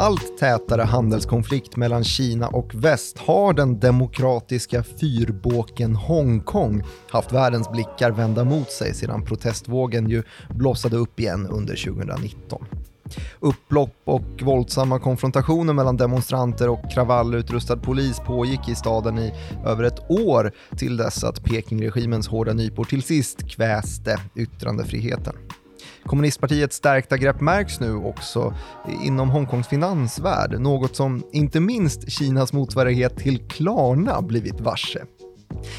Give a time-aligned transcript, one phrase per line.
[0.00, 8.10] allt tätare handelskonflikt mellan Kina och väst har den demokratiska fyrbåken Hongkong haft världens blickar
[8.10, 12.64] vända mot sig sedan protestvågen ju blossade upp igen under 2019.
[13.40, 19.32] Upplopp och våldsamma konfrontationer mellan demonstranter och kravallutrustad polis pågick i staden i
[19.66, 25.34] över ett år till dess att Pekingregimens hårda nypor till sist kväste yttrandefriheten.
[26.04, 28.54] Kommunistpartiets stärkta grepp märks nu också
[29.02, 35.04] inom Hongkongs finansvärld, något som inte minst Kinas motsvarighet till Klarna blivit varse.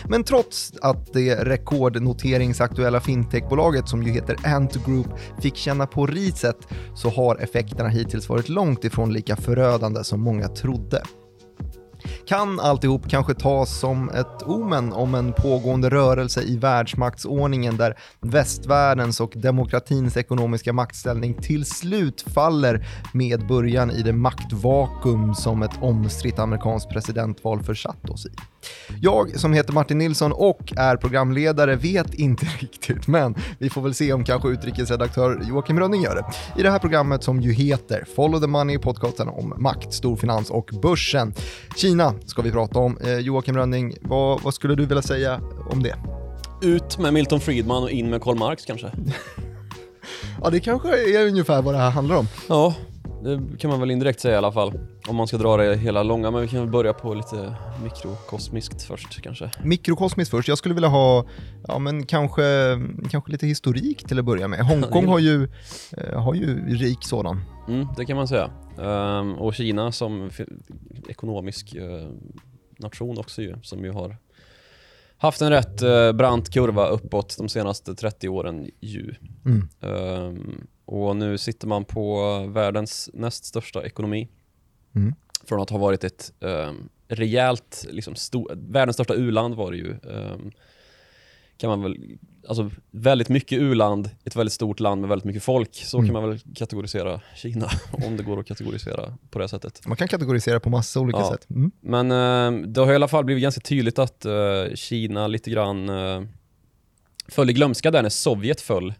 [0.09, 5.07] Men trots att det rekordnoteringsaktuella fintechbolaget som ju heter Ant Group
[5.39, 6.57] fick känna på riset
[6.95, 11.03] så har effekterna hittills varit långt ifrån lika förödande som många trodde.
[12.27, 19.19] Kan alltihop kanske tas som ett omen om en pågående rörelse i världsmaktsordningen där västvärldens
[19.19, 26.39] och demokratins ekonomiska maktställning till slut faller med början i det maktvakuum som ett omstritt
[26.39, 28.29] amerikanskt presidentval försatt oss i?
[29.01, 33.93] Jag som heter Martin Nilsson och är programledare vet inte riktigt, men vi får väl
[33.93, 36.59] se om kanske utrikesredaktör Joakim Rönning gör det.
[36.59, 40.69] I det här programmet som ju heter Follow the Money, podcasten om makt, storfinans och
[40.81, 41.33] börsen.
[41.75, 42.97] Kina ska vi prata om.
[42.97, 45.95] Eh, Joakim Rönning, vad, vad skulle du vilja säga om det?
[46.61, 48.91] Ut med Milton Friedman och in med Karl Marx kanske?
[50.41, 52.27] ja, det kanske är ungefär vad det här handlar om.
[52.49, 52.75] Ja,
[53.23, 54.73] det kan man väl indirekt säga i alla fall.
[55.07, 58.83] Om man ska dra det hela långa, men vi kan väl börja på lite mikrokosmiskt
[58.83, 59.51] först kanske.
[59.63, 60.47] Mikrokosmiskt först.
[60.47, 61.25] Jag skulle vilja ha,
[61.67, 62.43] ja men kanske,
[63.09, 64.59] kanske lite historik till att börja med.
[64.59, 65.49] Hongkong har ju,
[65.97, 67.43] eh, har ju rik sådan.
[67.67, 68.51] Mm, det kan man säga.
[68.77, 70.29] Um, och Kina som
[71.09, 72.09] ekonomisk uh,
[72.77, 74.17] nation också ju, som ju har
[75.17, 79.13] haft en rätt uh, brant kurva uppåt de senaste 30 åren ju.
[79.45, 79.69] Mm.
[79.79, 84.29] Um, och nu sitter man på världens näst största ekonomi.
[84.95, 85.15] Mm.
[85.43, 88.15] Från att ha varit ett um, rejält, liksom
[88.53, 89.95] världens största uland var det ju.
[90.03, 90.51] Um,
[91.57, 91.97] kan man väl,
[92.47, 95.75] alltså väldigt mycket uland, ett väldigt stort land med väldigt mycket folk.
[95.75, 96.07] Så mm.
[96.07, 99.87] kan man väl kategorisera Kina, om det går att kategorisera på det sättet.
[99.87, 101.31] Man kan kategorisera på massa olika ja.
[101.31, 101.49] sätt.
[101.49, 101.71] Mm.
[101.81, 105.89] Men uh, det har i alla fall blivit ganska tydligt att uh, Kina lite grann
[105.89, 106.23] uh,
[107.27, 108.93] föll i glömska där när Sovjet föll.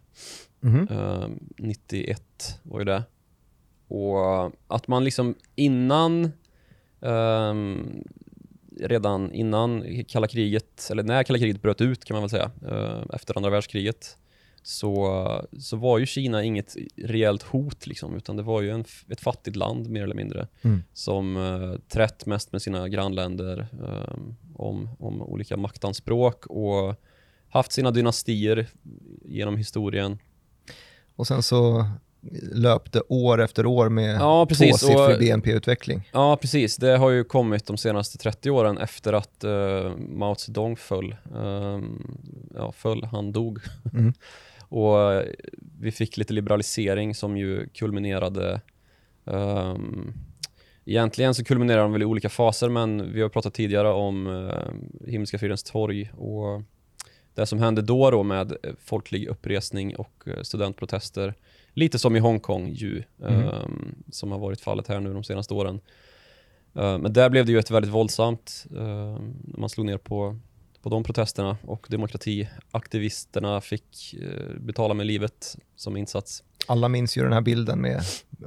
[0.62, 1.38] Mm.
[1.58, 3.02] 91 var ju det.
[3.88, 6.32] Och att man liksom innan
[7.00, 8.04] um,
[8.80, 13.04] redan innan kalla kriget, eller när kalla kriget bröt ut kan man väl säga, uh,
[13.14, 14.18] efter andra världskriget,
[14.62, 19.20] så, så var ju Kina inget reellt hot, liksom, utan det var ju en, ett
[19.20, 20.82] fattigt land mer eller mindre, mm.
[20.92, 27.00] som uh, trätt mest med sina grannländer um, om, om olika maktanspråk och
[27.48, 28.66] haft sina dynastier
[29.24, 30.18] genom historien.
[31.16, 31.86] Och sen så
[32.52, 36.08] löpte år efter år med ja, tvåsiffrig BNP-utveckling.
[36.12, 36.76] Ja, precis.
[36.76, 41.16] Det har ju kommit de senaste 30 åren efter att uh, Mao Zedong föll.
[41.34, 42.16] Um,
[42.54, 43.58] ja, föll, han dog.
[43.94, 44.12] Mm.
[44.68, 45.22] och uh,
[45.80, 48.60] vi fick lite liberalisering som ju kulminerade
[49.24, 50.12] um,
[50.84, 54.52] Egentligen så kulminerar de väl i olika faser, men vi har pratat tidigare om uh,
[55.06, 56.62] Himmelska fridens torg och
[57.34, 61.34] det som hände då, då med folklig uppresning och studentprotester
[61.74, 63.48] Lite som i Hongkong ju, mm.
[63.48, 65.80] um, som har varit fallet här nu de senaste åren.
[66.76, 70.38] Uh, men där blev det ju ett väldigt våldsamt, uh, man slog ner på,
[70.82, 76.42] på de protesterna och demokratiaktivisterna fick uh, betala med livet som insats.
[76.66, 78.02] Alla minns ju den här bilden med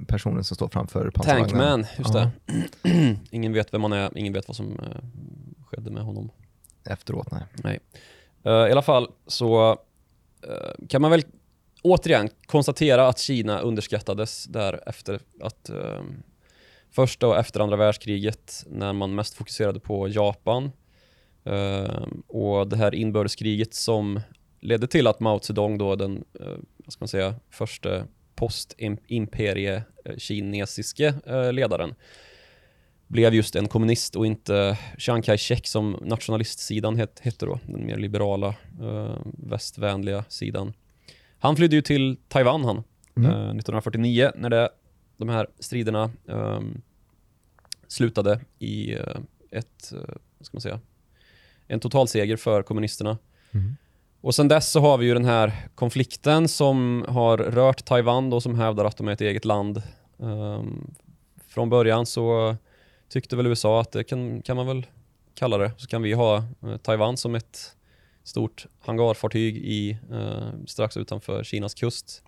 [0.08, 1.50] personen som står framför pansarvagnen.
[1.50, 2.32] Tankman, just det.
[3.32, 4.80] ingen vet vem han är, ingen vet vad som
[5.66, 6.32] skedde med honom.
[6.84, 7.44] Efteråt, nej.
[7.64, 7.80] nej.
[8.46, 9.72] Eh, I alla fall så
[10.42, 11.24] eh, kan man väl
[11.82, 16.02] återigen konstatera att Kina underskattades där efter att eh,
[16.92, 20.72] första och efter andra världskriget när man mest fokuserade på Japan.
[21.50, 24.20] Uh, och det här inbördeskriget som
[24.60, 28.04] ledde till att Mao Zedong då den uh, vad ska man säga, första
[28.36, 29.84] postimperie
[30.18, 31.96] kinesiske uh, ledaren
[33.16, 37.98] blev just en kommunist och inte Chiang Kai-shek som nationalistsidan het, hette då, den mer
[37.98, 38.48] liberala
[38.82, 40.74] eh, västvänliga sidan.
[41.40, 42.84] Han flydde ju till Taiwan han,
[43.18, 43.32] mm.
[43.32, 44.70] eh, 1949 när det,
[45.18, 46.60] de här striderna eh,
[47.88, 49.18] slutade i eh,
[49.52, 50.80] ett, eh, vad ska man säga,
[51.68, 53.18] en totalseger för kommunisterna.
[53.52, 53.76] Mm.
[54.22, 58.42] Och sen dess så har vi ju den här konflikten som har rört Taiwan då,
[58.42, 59.82] som hävdar att de är ett eget land.
[60.18, 60.94] Um,
[61.48, 62.56] från början så
[63.10, 64.86] tyckte väl USA att det kan, kan man väl
[65.36, 65.72] kalla det.
[65.78, 67.76] Så kan vi ha eh, Taiwan som ett
[68.24, 72.24] stort hangarfartyg i, eh, strax utanför Kinas kust.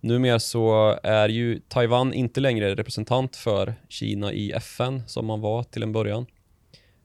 [0.00, 5.62] Numera så är ju Taiwan inte längre representant för Kina i FN som man var
[5.62, 6.26] till en början.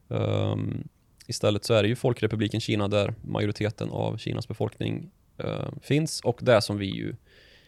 [0.08, 0.88] Um,
[1.28, 5.12] istället så är det ju Folkrepubliken Kina där majoriteten av Kinas befolkning
[5.44, 7.16] uh, finns och det som vi ju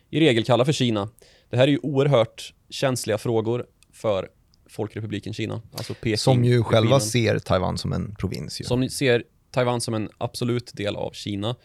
[0.09, 1.09] i regel kallar för Kina.
[1.49, 4.29] Det här är ju oerhört känsliga frågor för
[4.69, 6.17] Folkrepubliken Kina, alltså Peking.
[6.17, 7.01] Som ju själva regimen.
[7.01, 8.61] ser Taiwan som en provins.
[8.61, 8.65] Ju.
[8.65, 11.55] Som ser Taiwan som en absolut del av Kina.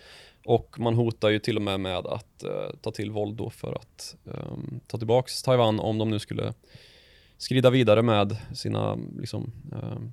[0.44, 3.72] Och man hotar ju till och med med att uh, ta till våld då för
[3.72, 6.54] att um, ta tillbaks Taiwan om de nu skulle
[7.38, 10.12] skrida vidare med sina liksom, um,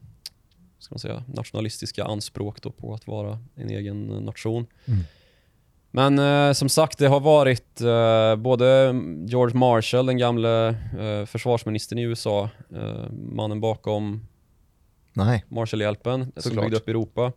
[0.79, 4.67] ska man säga, nationalistiska anspråk då på att vara en egen nation.
[4.85, 4.99] Mm.
[5.91, 8.95] Men uh, som sagt, det har varit uh, både
[9.27, 10.75] George Marshall, den gamle
[11.27, 12.49] försvarsministern i USA,
[13.11, 14.21] mannen bakom
[15.13, 15.45] Nej.
[15.47, 17.31] Marshallhjälpen som byggde upp Europa.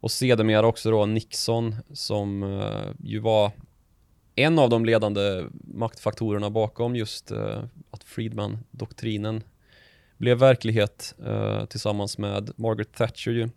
[0.00, 3.52] Och sedermera också då Nixon som uh, ju var
[4.34, 9.42] en av de ledande maktfaktorerna bakom just uh, att Friedman-doktrinen
[10.16, 11.14] blev verklighet
[11.68, 13.48] tillsammans med Margaret Thatcher ju.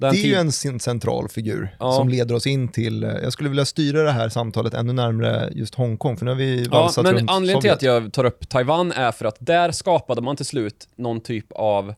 [0.00, 0.34] Det är ju tid-
[0.70, 1.92] en central figur Ja.
[1.92, 5.50] som leder oss in till, eh, jag skulle vilja styra det här samtalet ännu närmare
[5.54, 7.76] just Hongkong, för nu har vi Ja, valsat men runt anledningen till Sovjet.
[7.76, 11.52] att jag tar upp Taiwan är för att där skapade man till slut någon typ
[11.52, 11.88] av,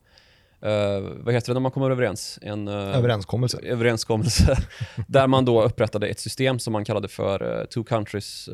[0.63, 2.39] eh, vad heter det när man kommer överens?
[2.43, 3.59] En, eh, Överenskommelse.
[3.63, 4.57] överenskommelse
[5.09, 8.49] där man då upprättade ett system som man kallade för eh, two countries...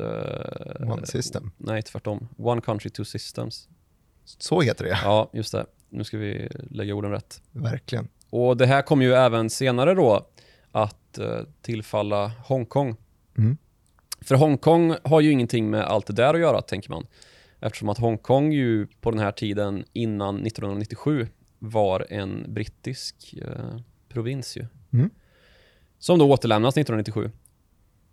[0.79, 1.51] One system.
[1.57, 2.27] Nej, tvärtom.
[2.37, 3.67] One country, two systems.
[4.25, 5.65] Så heter det, Ja, just det.
[5.89, 7.41] Nu ska vi lägga orden rätt.
[7.51, 8.07] verkligen.
[8.29, 10.27] Och det här kommer ju även senare då
[10.71, 12.95] att eh, tillfalla Hongkong.
[13.37, 13.57] Mm.
[14.21, 17.07] För Hongkong har ju ingenting med allt det där att göra, tänker man.
[17.59, 21.27] Eftersom att Hongkong ju på den här tiden innan 1997
[21.59, 23.79] var en brittisk eh,
[24.09, 24.65] provins ju.
[24.93, 25.09] Mm.
[25.99, 27.31] Som då återlämnas 1997.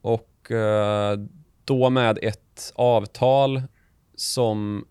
[0.00, 1.18] Och eh,
[1.64, 3.62] då med ett avtal
[4.14, 4.84] som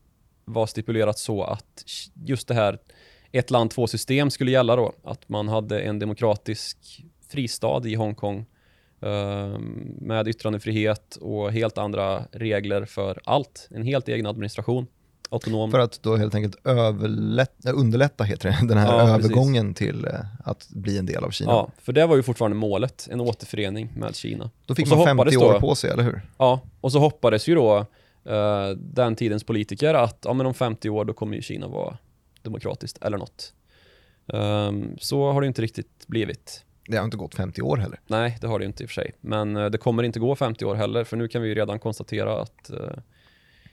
[0.45, 2.79] var stipulerat så att just det här
[3.33, 4.93] ett land, två system skulle gälla då.
[5.03, 6.77] Att man hade en demokratisk
[7.29, 8.45] fristad i Hongkong
[9.01, 9.59] eh,
[10.01, 13.67] med yttrandefrihet och helt andra regler för allt.
[13.71, 14.87] En helt egen administration,
[15.29, 15.71] autonom.
[15.71, 19.25] För att då helt enkelt överlätt, äh, underlätta heter det, den här Ja, precis.
[19.31, 20.11] övergången till eh,
[20.43, 21.51] att bli en del av Kina.
[21.51, 24.49] Ja, för det var ju fortfarande målet, en återförening med Kina.
[24.65, 26.21] Då fick man 50 hoppades år då- på sig, eller hur?
[26.37, 27.77] Ja, och så hoppades ju då
[28.25, 31.97] eh, den tidens politiker att ja, men om 50 år då kommer ju Kina vara
[32.43, 33.53] demokratiskt eller något.
[34.33, 36.65] Ehm, så har det inte riktigt blivit.
[36.87, 37.99] Det har inte gått 50 år heller.
[38.07, 39.11] Nej, det har det inte i och för sig.
[39.21, 42.41] Men eh, det kommer inte gå 50 år heller, för nu kan vi redan konstatera
[42.41, 42.97] att eh,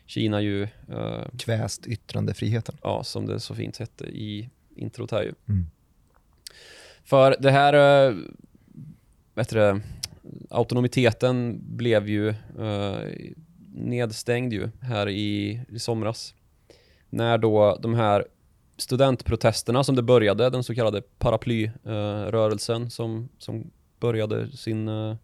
[0.06, 2.76] Kina ju, eh, Kväst yttrandefriheten.
[2.82, 5.32] ja, som det så fint hette i introt här ju.
[5.48, 5.66] Mm.
[7.04, 7.72] För det här,
[9.34, 9.80] du det,
[10.50, 12.28] autonomiteten blev ju
[12.58, 12.98] eh,
[13.74, 16.34] nedstängd ju här i, i somras.
[17.10, 18.26] När då de här
[18.80, 25.16] studentprotesterna som det började, den så kallade paraplyrörelsen som, som började sin eh,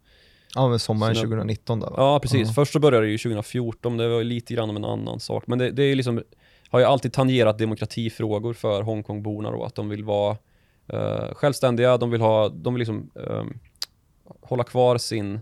[0.54, 1.94] Ja, men sommaren Sina- 2019 då va?
[1.96, 2.48] Ja, precis.
[2.48, 2.54] Ja.
[2.54, 5.46] Först så började det ju 2014, det var lite grann om en annan sak.
[5.46, 6.22] Men det, det är liksom,
[6.68, 10.36] har ju alltid tangerat demokratifrågor för Hongkongborna då, att de vill vara
[10.86, 13.58] eh, självständiga, de vill ha, de vill liksom ehm,
[14.40, 15.40] hålla kvar sin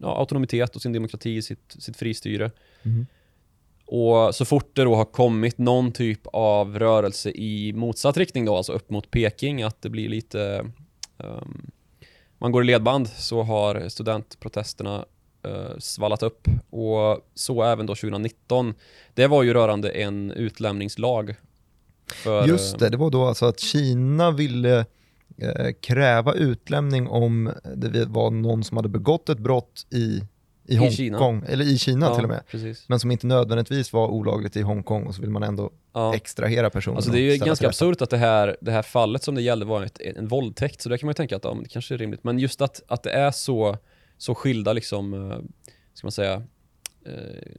[0.00, 2.50] ja, autonomitet och sin demokrati, sitt, sitt fristyre.
[2.82, 3.06] Mhm.
[3.92, 8.56] Och så fort det då har kommit någon typ av rörelse i motsatt riktning då,
[8.56, 10.64] alltså upp mot Peking, att det blir lite
[11.24, 11.70] Um,
[12.38, 15.04] man går i ledband så har studentprotesterna
[15.46, 18.74] uh, svallat upp och så även då 2019.
[19.14, 21.34] Det var ju rörande en utlämningslag.
[22.12, 24.78] För, Just det, det var då alltså att Kina ville
[25.36, 30.20] eh, kräva utlämning om det var någon som hade begått ett brott i,
[30.64, 32.88] i, Hongkong, eller i Kina ja, till och med, Precis.
[32.88, 36.14] men som inte nödvändigtvis var olagligt i Hongkong och så vill man ändå Ja.
[36.14, 36.96] extrahera personen.
[36.96, 39.66] Alltså det är ju ganska absurt att det här, det här fallet som det gällde
[39.66, 41.98] var ett, en våldtäkt, så där kan man ju tänka att ja, det kanske är
[41.98, 42.24] rimligt.
[42.24, 43.76] Men just att, att det är så,
[44.18, 45.38] så skilda liksom, eh,
[45.94, 46.42] ska man säga,
[47.06, 47.52] eh,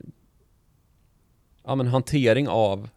[1.63, 2.89] ja men hantering av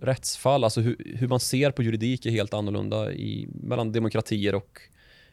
[0.00, 4.80] rättsfall, alltså hur, hur man ser på juridik är helt annorlunda i, mellan demokratier och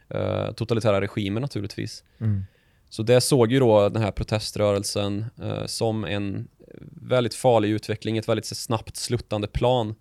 [0.08, 2.04] eh, totalitära regimer naturligtvis.
[2.18, 2.44] Mm.
[2.88, 6.48] Så det såg ju då den här proteströrelsen eh, som en
[6.90, 9.94] väldigt farlig utveckling, ett väldigt snabbt sluttande plan.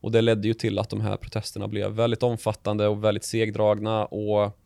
[0.00, 4.04] Och det ledde ju till att de här protesterna blev väldigt omfattande och väldigt segdragna
[4.04, 4.58] och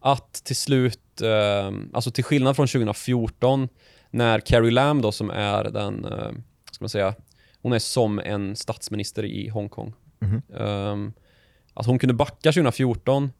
[0.00, 3.68] att till slut, eh, alltså till skillnad från 2014
[4.10, 6.30] när Carrie Lam då som är den, eh,
[6.72, 7.14] ska man säga,
[7.62, 9.92] hon är som en statsminister i Hongkong.
[10.18, 10.42] Mhm.
[10.48, 11.12] Um,
[11.74, 13.30] att hon kunde backa 2014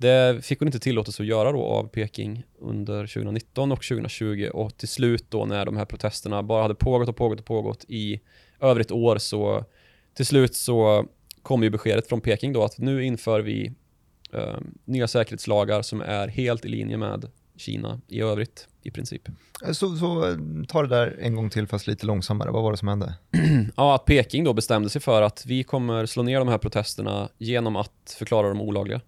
[0.00, 4.76] Det fick hon inte tillåtelse att göra då av Peking under 2019 och 2020 och
[4.76, 8.20] till slut då när de här protesterna bara hade pågått och pågått och pågått i
[8.60, 9.64] över ett år så
[10.14, 11.06] till slut så
[11.42, 13.72] kom ju beskedet från Peking då att nu inför vi
[14.32, 19.22] eh, nya säkerhetslagar som är helt i linje med Kina i övrigt i princip.
[19.72, 20.36] Så, så eh,
[20.68, 22.50] ta det där en gång till fast lite långsammare.
[22.50, 23.14] Vad var det som hände?
[23.76, 27.28] Ja, att Peking då bestämde sig för att vi kommer slå ner de här protesterna
[27.38, 29.00] genom att förklara dem olagliga.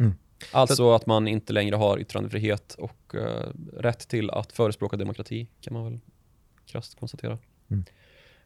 [0.00, 0.14] Mm.
[0.52, 5.74] Alltså att man inte längre har yttrandefrihet och eh, rätt till att förespråka demokrati kan
[5.74, 6.00] man väl
[6.66, 7.38] krasst konstatera.
[7.70, 7.84] Mm.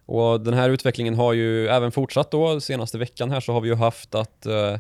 [0.07, 2.61] Och den här utvecklingen har ju även fortsatt då.
[2.61, 4.77] Senaste veckan här så har vi ju haft att eh,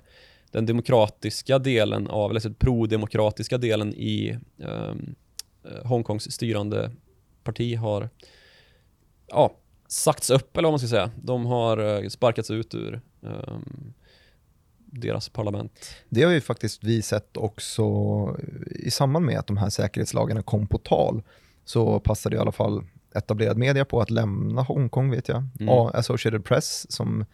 [0.51, 4.95] den demokratiska delen av, eller alltså pro-demokratiska delen i eh,
[5.85, 6.91] Hongkongs styrande
[7.45, 8.09] parti har
[9.27, 9.57] ja,
[9.89, 11.11] sagts upp eller vad man ska säga.
[11.23, 13.93] De har sparkats ut ur ehm,
[15.01, 15.95] deras parlament.
[16.09, 17.83] Det har ju faktiskt vi sett också
[18.71, 21.23] i samband med att de här säkerhetslagarna kom på tal
[21.65, 22.85] så passade i alla fall
[23.15, 25.45] etablerad media på att lämna Hongkong vet jag.
[25.61, 25.75] Mm.
[25.75, 27.25] Associated Press som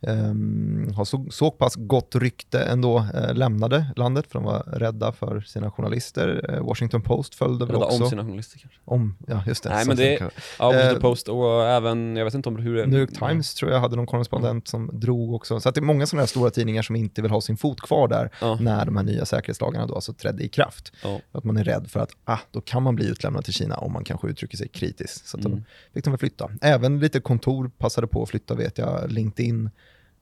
[0.00, 5.12] um, har så, så pass gott rykte ändå uh, lämnade landet för de var rädda
[5.12, 6.50] för sina journalister.
[6.54, 8.02] Uh, Washington Post följde väl också.
[8.04, 8.80] om sina journalister kanske.
[8.84, 9.68] Om, ja just det.
[9.70, 10.18] Nej, men det-
[10.58, 13.54] Ja, Washington Eh, Post och även, jag vet inte om hur det New York Times
[13.54, 15.60] tror jag hade någon korrespondent som drog också.
[15.60, 18.08] Så det är många sådana här stora tidningar som inte vill ha sin fot kvar
[18.08, 18.30] där
[18.62, 20.92] när de här nya säkerhetslagarna då alltså trädde i kraft.
[21.32, 23.92] Att man är rädd för att ah, då kan man bli utlämnad till Kina om
[23.92, 25.26] man kanske uttrycker sig kritiskt.
[25.28, 25.58] Så att Mm.
[25.58, 26.50] de fick de väl flytta.
[26.60, 29.12] Även lite kontor passade på att flytta vet jag.
[29.12, 29.70] LinkedIn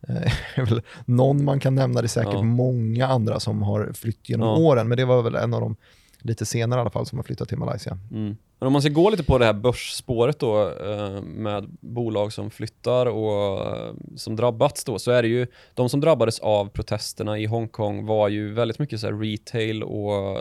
[1.04, 2.00] någon man kan nämna.
[2.02, 2.42] Det är säkert Ja.
[2.42, 4.56] många andra som har flytt genom Ja.
[4.56, 4.88] åren.
[4.88, 5.76] Men det var väl en av de
[6.18, 7.99] lite senare i alla fall som har flyttat till Malaysia.
[8.12, 8.37] Mm.
[8.58, 12.50] Men om man ska gå lite på det här börsspåret då eh, med bolag som
[12.50, 17.38] flyttar och eh, som drabbats då så är det ju de som drabbades av protesterna
[17.38, 20.38] i Hongkong var ju väldigt mycket så retail och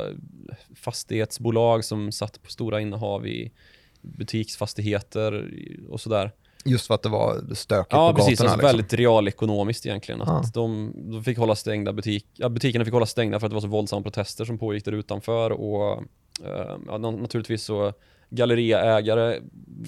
[0.76, 3.52] fastighetsbolag som satt på stora innehav i
[4.02, 5.52] butiksfastigheter
[5.90, 6.32] och sådär.
[6.66, 8.40] Just för att det var stökigt Ja, på precis.
[8.40, 8.50] gatorna.
[8.54, 8.78] Alltså liksom.
[8.78, 10.22] väldigt realekonomiskt egentligen.
[10.22, 10.44] Att Ja.
[10.54, 13.62] de, de fick hålla stängda butik, ja, butikerna fick hålla stängda för att det var
[13.62, 15.92] så våldsamma protester som pågick där utanför och
[16.44, 17.94] eh, ja, na- naturligtvis så
[18.30, 19.40] galleriaägare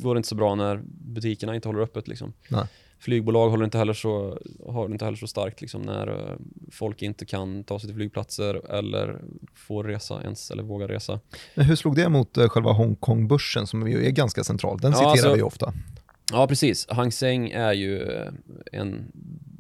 [0.02, 2.34] går det inte så bra när butikerna inte håller öppet liksom.
[2.50, 2.64] Nej.
[3.00, 4.40] Flygbolag håller inte heller så,
[4.70, 6.36] har inte heller så starkt liksom när eh,
[6.72, 9.22] folk inte kan ta sig till flygplatser eller
[9.56, 11.20] får resa ens eller vågar resa.
[11.56, 14.78] Men hur slog det mot eh, själva Hongkong-börsen som ju är ganska central?
[14.82, 15.74] Den Ja, citerar alltså- vi ofta.
[16.32, 16.88] Ja, precis.
[16.90, 18.32] Hang Seng är ju eh,
[18.72, 19.12] en,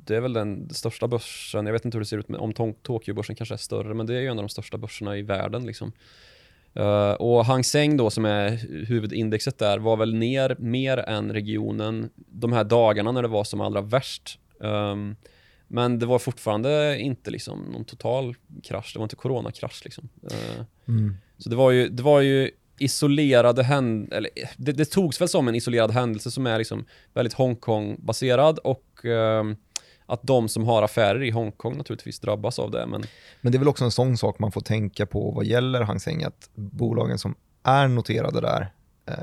[0.05, 2.53] det är väl den största börsen, jag vet inte hur det ser ut, men om
[2.83, 5.65] Tokyo-börsen kanske är större, men det är ju en av de största börserna i världen
[5.65, 5.91] liksom.
[6.73, 8.49] Eh, och Hang Seng då som är
[8.85, 13.61] huvudindexet där var väl ner mer än regionen de här dagarna när det var som
[13.61, 14.39] allra värst.
[14.63, 15.15] Ehm,
[15.67, 20.09] men det var fortfarande inte liksom någon total krasch, det var inte coronakrasch liksom.
[20.31, 21.17] Eh, Mm.
[21.37, 25.29] så det var ju, det var ju isolerade händelser, eller eh, det, det togs väl
[25.29, 29.55] som en isolerad händelse som är liksom väldigt Hongkong-baserad och ehm,
[30.05, 32.85] att de som har affärer i Hongkong naturligtvis drabbas av det.
[32.87, 33.03] Men
[33.41, 35.99] Men det är väl också en sån sak man får tänka på vad gäller Hang
[35.99, 38.71] Seng, att bolagen som är noterade där
[39.07, 39.15] eh,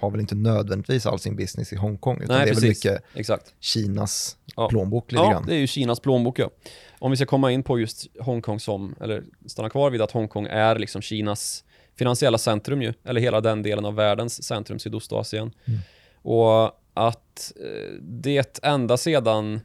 [0.00, 2.84] har väl inte nödvändigtvis all sin business i Hongkong, utan nej, det är precis.
[2.84, 3.54] väl mycket Exakt.
[3.60, 4.68] Kinas Ja.
[4.68, 5.46] plånbok lite Ja, grann.
[5.46, 6.50] det är ju Kinas plånbok ja.
[6.98, 10.46] Om vi ska komma in på just Hongkong som, eller stanna kvar vid att Hongkong
[10.46, 11.64] är liksom Kinas
[12.00, 15.52] finansiella centrum ju, eller hela den delen av världens centrum, Sydostasien.
[15.64, 15.80] Mm.
[16.22, 19.60] Och att eh, det ända sedan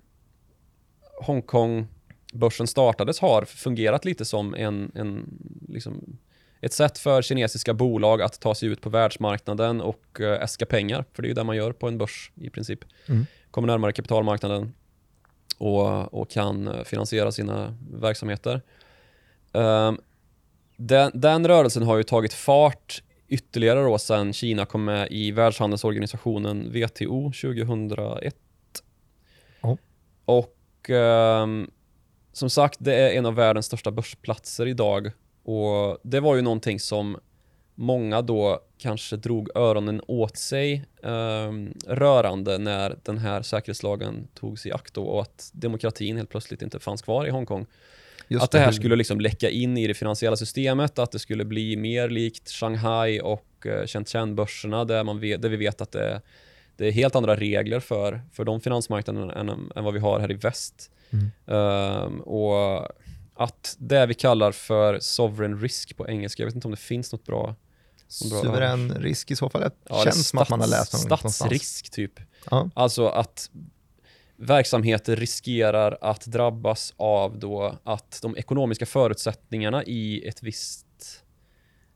[1.22, 5.40] Hongkong-börsen startades har fungerat lite som en, en
[5.70, 6.18] liksom,
[6.62, 11.06] ett sätt för kinesiska bolag att ta sig ut på världsmarknaden och eh, äska pengar,
[11.14, 12.80] för det är ju det man gör på en börs i princip.
[13.08, 13.26] Mm.
[13.52, 14.74] Kommer närmare kapitalmarknaden
[15.58, 18.62] och, och kan eh, finansiera sina verksamheter.
[19.54, 19.98] Ehm,
[20.78, 26.72] den, den rörelsen har ju tagit fart ytterligare då sedan Kina kom med i Världshandelsorganisationen
[26.72, 28.36] WTO 2001.
[29.62, 29.78] Ja.
[30.26, 31.72] Och ehm,
[32.34, 35.12] som sagt, det är en av världens största börsplatser idag.
[35.44, 37.18] Och det var ju någonting som
[37.76, 44.72] många då kanske drog öronen åt sig ehm, rörande när den här säkerhetslagen togs i
[44.72, 47.66] akt då, och att demokratin helt plötsligt inte fanns kvar i Hongkong.
[48.28, 51.46] Just att det här skulle liksom läcka in i det finansiella systemet, att det skulle
[51.46, 56.22] bli mer likt Shanghai och uh, Shenzhen-börserna där, man vet, där vi vet att det,
[56.78, 60.32] det är helt andra regler för, för de finansmarknaderna än, än vad vi har här
[60.32, 60.92] i väst.
[61.10, 61.32] Mm.
[61.48, 62.88] Ehm, och
[63.36, 67.12] att det vi kallar för sovereign risk på engelska, jag vet inte om det finns
[67.12, 67.56] något bra
[68.08, 69.62] Suverän risk i så fall.
[69.62, 71.36] Det Ja, känns som att man har läst stats- någon någonstans.
[71.36, 72.20] Statsrisk typ.
[72.52, 72.70] Ja.
[72.74, 73.50] Alltså att
[74.38, 80.86] verksamheter riskerar att drabbas av då att de ekonomiska förutsättningarna i ett visst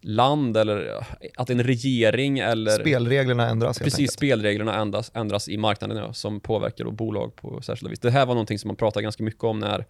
[0.01, 1.05] land eller
[1.37, 4.11] att en regering eller Spelreglerna ändras Precis, enkelt.
[4.11, 7.99] spelreglerna ändras, ändras i marknaden ja, som påverkar då bolag på särskilda vis.
[7.99, 9.85] Det här var någonting som man pratade ganska mycket om när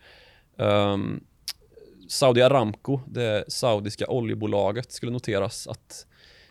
[0.58, 1.24] um,
[2.08, 6.06] Saudi Aramco, det saudiska oljebolaget, skulle noteras att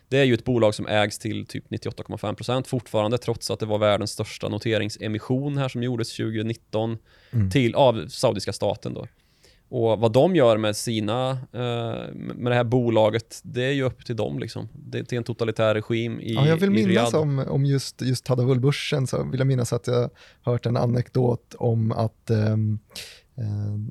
[0.09, 3.77] det är ju ett bolag som ägs till typ 98,5% fortfarande trots att det var
[3.77, 6.97] världens största noteringsemission här som gjordes 2019
[7.31, 7.49] Mm.
[7.49, 9.07] till, av saudiska staten då.
[9.71, 14.05] Och vad de gör med sina, eh, med det här bolaget, det är ju upp
[14.05, 14.69] till dem liksom.
[14.73, 18.25] Det är till en totalitär regim i Ja, jag vill minnas om, om just, just
[18.25, 20.09] Tadawul-börsen, så vill jag minnas att jag
[20.41, 22.79] hört en anekdot om att, ehm,
[23.37, 23.89] ehm,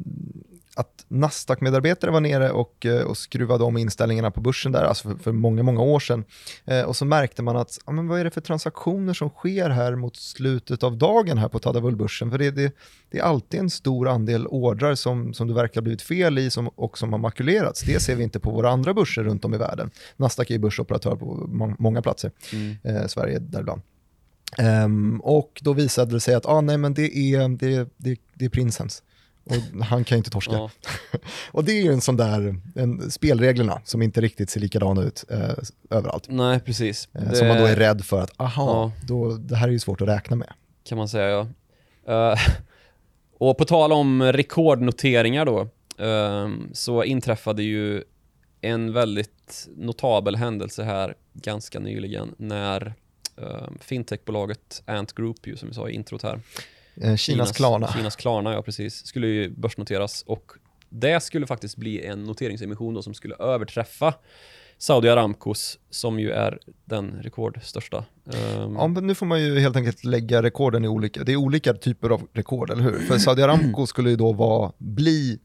[0.78, 5.16] att Nasdaq-medarbetare var nere och, eh, och skruvade om inställningarna på börsen där, alltså för,
[5.16, 6.24] för många, många år sedan.
[6.64, 9.70] Eh, och så märkte man att, ja, men vad är det för transaktioner som sker
[9.70, 12.30] här mot slutet av dagen här på Tadawul-börsen?
[12.30, 12.72] För det, det,
[13.10, 16.50] det är alltid en stor andel ordrar som, som det verkar ha blivit fel i
[16.50, 17.82] som, och som har makulerats.
[17.82, 19.90] Det ser vi inte på våra andra börser runt om i världen.
[20.16, 22.76] Nasdaq är ju börsoperatör på må- många platser Mm.
[22.82, 23.82] eh, Sverige däribland.
[24.58, 28.44] Ehm, och då visade det sig att ah, nej, men det, är, det, det, det
[28.44, 29.02] är prinsens.
[29.48, 30.52] Och han kan ju inte torska.
[30.52, 30.70] Ja.
[31.52, 35.24] Och det är ju en sån där, en, spelreglerna som inte riktigt ser likadana ut
[35.30, 35.50] eh,
[35.90, 36.26] överallt.
[36.28, 37.08] Nej, precis.
[37.14, 39.06] Eh, Det Som man då är rädd för att, aha, Ja.
[39.06, 40.52] då, det här är ju svårt att räkna med.
[40.84, 42.32] kan man säga ja.
[42.32, 42.38] Eh,
[43.38, 45.68] och på tal om rekordnoteringar då,
[46.04, 48.02] ehm, så inträffade ju
[48.60, 52.94] en väldigt notabel händelse här ganska nyligen när
[53.36, 56.40] um, fintechbolaget Ant Group, ju, som vi sa i introt här,
[57.00, 57.92] Eh, Kinas, Klarna.
[57.92, 60.52] Kinas Klarna, ja precis, skulle ju börsnoteras och
[60.88, 64.14] det skulle faktiskt bli en noteringsemission då som skulle överträffa
[64.78, 68.04] Saudi Aramcos som ju är den rekordstörsta.
[68.26, 71.36] Ehm, Ja, men nu får man ju helt enkelt lägga rekorden i olika, det är
[71.36, 72.98] olika typer av rekord, eller hur?
[72.98, 75.38] För Saudi Aramco skulle ju då vara, bli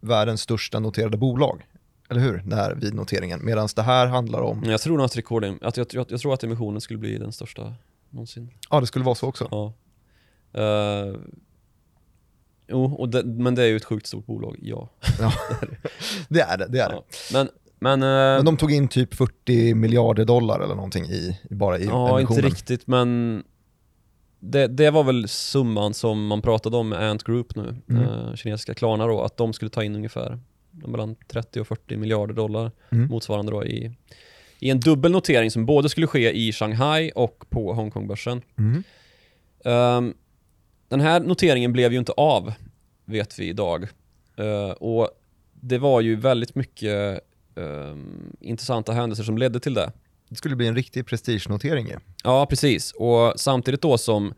[0.00, 1.66] världens största noterade bolag,
[2.10, 2.42] eller hur?
[2.46, 6.06] Där vid noteringen, medan det här handlar om, Jag tror att rekorden, att jag, jag,
[6.08, 7.74] jag tror att emissionen skulle bli den största
[8.10, 8.50] någonsin.
[8.70, 9.48] ja det skulle vara så också.
[9.50, 9.72] Ja.
[10.58, 11.16] Uh,
[12.68, 14.88] jo, och det, men det är ju ett sjukt stort bolag, ja.
[16.28, 16.94] Det är det, det är det.
[16.94, 17.04] ja.
[17.32, 17.48] Men,
[17.80, 21.84] men, eh, Men de tog in typ 40 miljarder dollar eller någonting i, bara i
[21.84, 22.42] ja, inte emissionen.
[22.50, 23.42] riktigt, men
[24.40, 28.02] det, det var väl summan som man pratade om med Ant Group nu, Mm.
[28.02, 30.38] eh, kinesiska Klarna då, att de skulle ta in ungefär
[30.70, 33.08] mellan 30 och 40 miljarder dollar Mm.
[33.08, 33.92] motsvarande då i,
[34.58, 38.42] i en dubbel notering som både skulle ske i Shanghai och på Hongkongbörsen.
[38.58, 38.82] Mm.
[39.64, 40.14] Ehm,
[40.88, 42.52] den här noteringen blev ju inte av,
[43.04, 43.88] vet vi idag.
[44.36, 45.10] Eh, och
[45.52, 47.20] det var ju väldigt mycket
[47.56, 49.92] ehm, intressanta händelser som ledde till det.
[50.28, 51.88] Det skulle bli en riktig prestigenotering.
[52.24, 52.92] Ja, precis.
[52.92, 54.34] Och samtidigt då som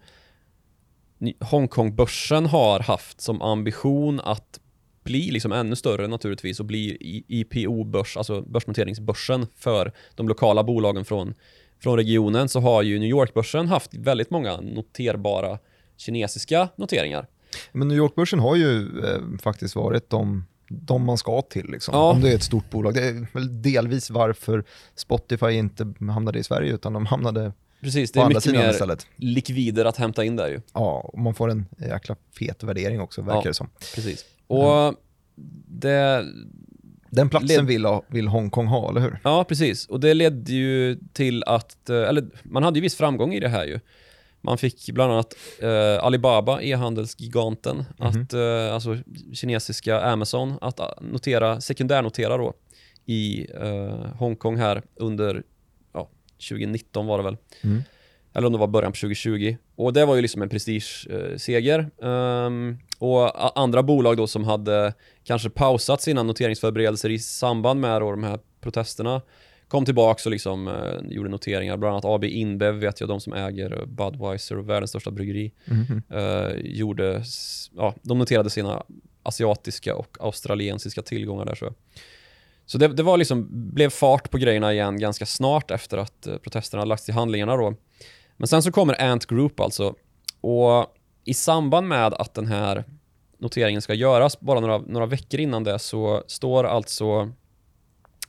[1.40, 4.60] Hongkongbörsen har haft som ambition att
[5.02, 11.34] bli liksom ännu större naturligtvis och bli IPO-börs, alltså börsnoteringsbörsen för de lokala bolagen från,
[11.82, 15.58] från regionen så har ju New York-börsen haft väldigt många noterbara
[16.00, 17.26] kinesiska noteringar.
[17.72, 21.94] Men New York-börsen har ju eh, faktiskt varit de, de man ska till, liksom.
[21.94, 22.10] Ja.
[22.10, 22.94] om det är ett stort bolag.
[22.94, 28.20] Det är väl delvis varför Spotify inte hamnade i Sverige, utan de hamnade Precis, det
[28.20, 29.06] är andra mycket mer istället.
[29.16, 30.60] likvider att hämta in där ju.
[30.74, 33.42] Ja, och man får en jäkla fet värdering också, verkar Ja.
[33.44, 33.68] det som.
[33.94, 34.24] Precis.
[34.46, 34.94] Och
[35.66, 36.26] det,
[37.10, 39.18] Den platsen vill, vill Hongkong ha, eller hur?
[39.24, 39.86] Ja, precis.
[39.86, 43.48] Och det ledde ju till att, eh, eller man hade ju viss framgång i det
[43.48, 43.80] här ju.
[44.40, 48.98] Man fick bland annat eh, Alibaba, e-handelsgiganten, att, eh, alltså
[49.35, 52.55] kinesiska Amazon, att ah, notera, sekundärnotera då
[53.07, 55.42] i eh, Hongkong här under
[55.92, 56.09] ja,
[56.48, 57.37] 2019 var det väl.
[57.61, 57.83] Mm.
[58.35, 59.57] Eller om det var början på 2020.
[59.76, 61.31] Och det var ju liksom en prestigeseger.
[61.31, 61.90] Eh, seger.
[62.03, 68.11] Ehm, och andra bolag då som hade kanske pausat sina noteringsförberedelser i samband med då
[68.11, 69.22] de här protesterna
[69.70, 71.76] kom tillbaka och liksom eh, gjorde noteringar.
[71.76, 75.52] Bland annat AB InBev vet jag, de som äger Budweiser och världens största bryggeri.
[75.64, 76.02] Mhm.
[76.11, 77.22] eh, gjorde,
[77.76, 78.83] ja, de noterade sina
[79.22, 81.74] asiatiska och australiensiska tillgångar där så.
[82.66, 86.37] Så det, det var liksom, blev fart på grejerna igen ganska snart efter att eh,
[86.37, 87.74] protesterna lagts till handlingarna då.
[88.37, 89.94] Men sen så kommer Ant Group alltså.
[90.40, 90.87] Och
[91.24, 92.85] i samband med att den här
[93.38, 97.33] noteringen ska göras, bara några, några veckor innan det, så står alltså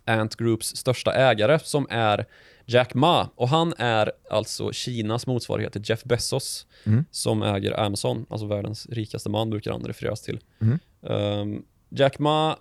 [0.05, 2.25] Ant Groups största ägare som är
[2.65, 3.29] Jack Ma.
[3.35, 7.05] Och han är alltså Kinas motsvarighet till Jeff Bezos Mm.
[7.11, 10.39] som äger Amazon, alltså världens rikaste man brukar han refereras till.
[10.61, 10.79] Mm.
[11.01, 12.57] Um, Jack Ma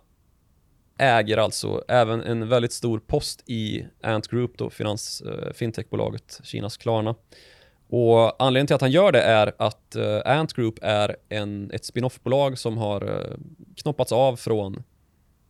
[0.99, 6.77] äger alltså även en väldigt stor post i Ant Group, då, finans, eh, fintechbolaget Kinas
[6.77, 7.15] Klarna.
[7.89, 11.85] Och anledningen till att han gör det är att uh, Ant Group är en, ett
[11.85, 13.37] spin-off-bolag som har uh,
[13.77, 14.83] knoppats av från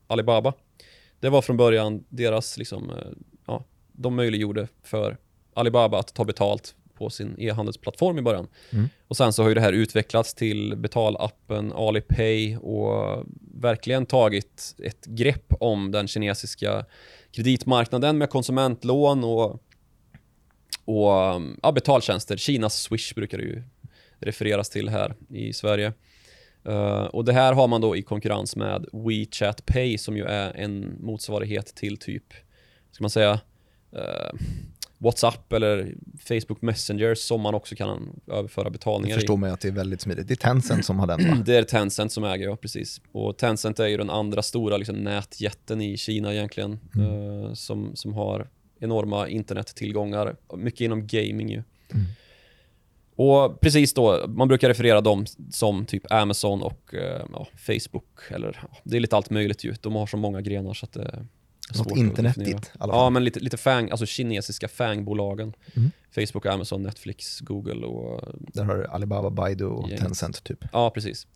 [0.07, 0.53] Alibaba.
[1.21, 2.97] Det var från början deras, liksom, uh,
[3.47, 5.17] ja, de möjliggjorde för
[5.55, 8.49] Alibaba att ta betalt på sin e-handelsplattform i början.
[8.71, 8.89] Mm.
[9.09, 15.07] Och sen så har ju det här utvecklats till betalappen Alipay och verkligen tagit ett
[15.07, 16.85] grepp om den kinesiska
[17.31, 19.51] kreditmarknaden med konsumentlån och,
[20.85, 22.37] och ja, betaltjänster.
[22.37, 23.63] Kinas Swish brukar det ju
[24.19, 25.93] refereras till här i Sverige.
[26.69, 30.57] Uh, och det här har man då i konkurrens med WeChat Pay som ju är
[30.57, 32.25] en motsvarighet till typ,
[32.93, 33.41] ska man säga,
[33.97, 34.41] uh,
[34.99, 39.69] WhatsApp eller Facebook Messenger som man också kan överföra betalningar Jag förstår mig att det
[39.69, 40.29] är väldigt smidigt.
[40.29, 41.37] Det är Tencent som har den va?
[41.47, 43.01] Det är Tencent som äger, ja precis.
[43.13, 46.79] Och Tencent är ju den andra stora liksom, nätjätten i Kina egentligen.
[46.95, 47.43] Mm.
[47.45, 48.49] eh, som, som har
[48.81, 50.37] enorma internettillgångar.
[50.57, 51.63] Mycket inom gaming ju.
[51.93, 52.07] Mm.
[53.23, 58.21] Och precis då, man brukar referera dem som typ Amazon och eh, ja, Facebook.
[58.31, 59.75] Eller, ja, det är lite allt möjligt ju.
[59.81, 61.27] De har så många grenar så att det är
[61.75, 62.73] svårt Något internetigt.
[62.79, 65.53] Ja, men lite, lite fang, alltså kinesiska fangbolagen.
[65.77, 65.91] Mm.
[66.15, 70.01] Facebook, Amazon, Netflix, Google och Där har du Alibaba, Baidu och Gänget.
[70.01, 70.65] Tencent typ.
[70.73, 71.27] Ja, precis.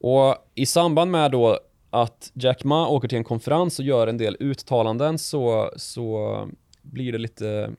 [0.00, 1.58] Och i samband med då
[1.90, 6.48] att Jack Ma åker till en konferens och gör en del uttalanden så, så
[6.82, 7.70] blir det lite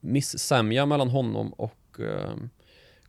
[0.00, 2.34] missämja mellan honom och eh,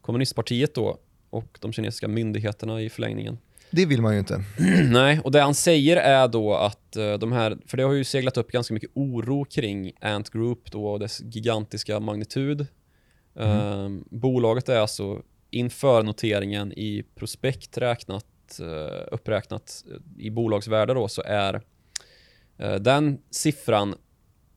[0.01, 0.97] kommunistpartiet då
[1.29, 3.37] och de kinesiska myndigheterna i förlängningen.
[3.71, 4.43] Det vill man ju inte.
[4.91, 8.03] Nej, och det han säger är då att eh, de här, för det har ju
[8.03, 12.67] seglat upp ganska mycket oro kring Ant Group då och dess gigantiska magnitud.
[13.35, 21.07] Eh, bolaget är alltså inför noteringen i prospekt räknat, eh, uppräknat eh, i bolagsvärde då
[21.07, 21.61] så är
[22.79, 23.95] den siffran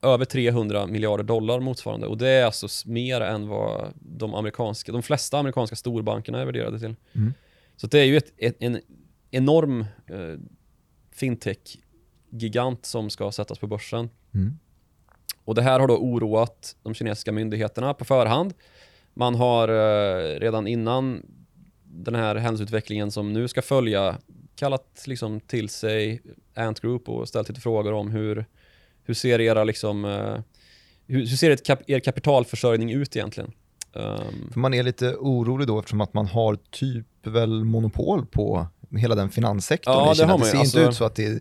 [0.04, 5.02] över 300 miljarder dollar motsvarande och det är alltså mer än vad de amerikanska, de
[5.02, 6.94] flesta amerikanska storbankerna är värderade till.
[7.12, 7.34] Mm.
[7.76, 8.80] Så det är ju ett, ett, en
[9.30, 10.38] enorm eh,
[11.14, 14.10] fintech-gigant som ska sättas på börsen.
[14.34, 14.58] Mm.
[15.44, 18.54] Och det här har då oroat de kinesiska myndigheterna på förhand.
[19.14, 21.22] Man har eh, redan innan
[21.82, 24.18] den här händelseutvecklingen som nu ska följa
[24.56, 26.22] kallat liksom till sig
[26.54, 28.46] Ant Group och ställt lite frågor om hur,
[29.04, 30.36] hur ser era liksom, eh,
[31.06, 33.52] hur, hur ser ett kap, er kapitalförsörjning ut egentligen?
[33.92, 38.66] Um, För man är lite orolig då eftersom att man har typ väl monopol på
[38.96, 40.36] hela den finanssektorn Ja, i det Kina.
[40.36, 40.50] Det, ju.
[40.50, 41.40] ser Alltså- inte ut så att det är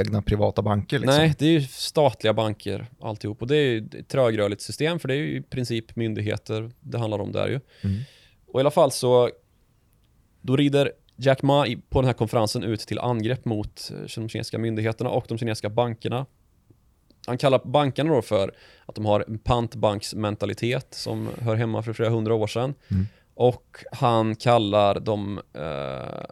[0.00, 0.98] egna privata banker.
[0.98, 1.16] Liksom.
[1.18, 5.08] Nej, det är ju statliga banker alltihop och det är ju ett trögrörligt system för
[5.08, 7.60] det är i princip myndigheter det handlar om där ju.
[7.82, 8.00] Mm.
[8.46, 9.30] Och i alla fall så
[10.40, 14.58] då rider Jack Ma på den här konferensen ut till angrepp mot eh, de kinesiska
[14.58, 16.26] myndigheterna och de kinesiska bankerna.
[17.26, 18.52] Han kallar bankerna då för
[18.86, 22.74] att de har en pantbanksmentalitet som hör hemma för flera hundra år sedan.
[22.88, 23.06] Mm.
[23.34, 26.24] Och han kallar de eh,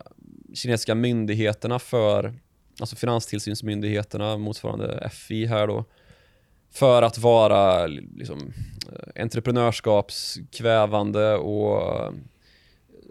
[0.55, 2.35] kinesiska myndigheterna för,
[2.81, 5.85] alltså finanstillsynsmyndigheterna, motsvarande FI här då,
[6.70, 8.52] för att vara liksom,
[8.92, 12.12] eh, entreprenörskapskvävande och eh,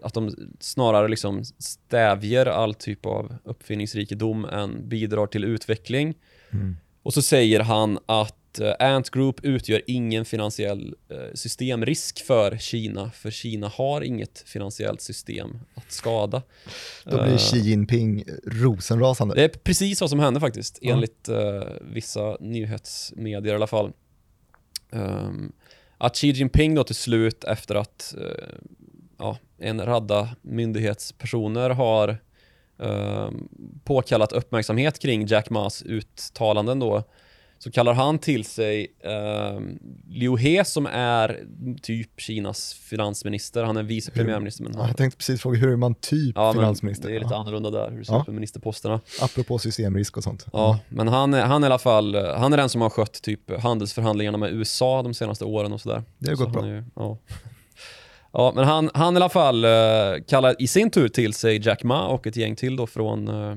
[0.02, 6.14] att de snarare liksom stävjer all typ av uppfinningsrikedom än bidrar till utveckling.
[6.50, 6.76] Mm.
[7.02, 13.10] Och så säger han att eh, Ant Group utgör ingen finansiell eh, systemrisk för Kina,
[13.10, 16.42] för Kina har inget finansiellt system att skada.
[17.04, 19.34] Då blir Eh, Xi Jinping rosenrasande.
[19.34, 20.92] det är precis vad som hände faktiskt, Ja.
[20.92, 23.92] enligt eh, vissa nyhetsmedier i alla fall.
[24.92, 25.52] Ehm,
[25.98, 28.56] att Xi Jinping då till slut efter att eh,
[29.18, 32.18] ja, en radda myndighetspersoner har
[33.84, 37.02] påkallat uppmärksamhet kring Jack Mas uttalanden då
[37.58, 38.86] så kallar han till sig
[39.56, 41.44] um, Liu He som är
[41.82, 43.64] typ Kinas finansminister.
[43.64, 44.64] Han är vice premiärminister.
[44.64, 47.08] Men han, jag tänkte precis fråga, hur är man typ ja, finansminister?
[47.08, 47.40] det är lite Ja.
[47.40, 48.20] annorlunda där, hur det ser Ja.
[48.20, 49.00] ut med ministerposterna.
[49.20, 50.46] Apropå systemrisk och sånt.
[50.52, 53.60] Ja, men han han är i alla fall, han är den som har skött typ
[53.60, 56.02] handelsförhandlingarna med USA de senaste åren och sådär.
[56.18, 56.66] Det har Så gått bra.
[56.66, 57.18] är ja
[58.32, 61.82] ja, men han, han i alla fall uh, kallar i sin tur till sig Jack
[61.82, 63.56] Ma och ett gäng till då från, uh,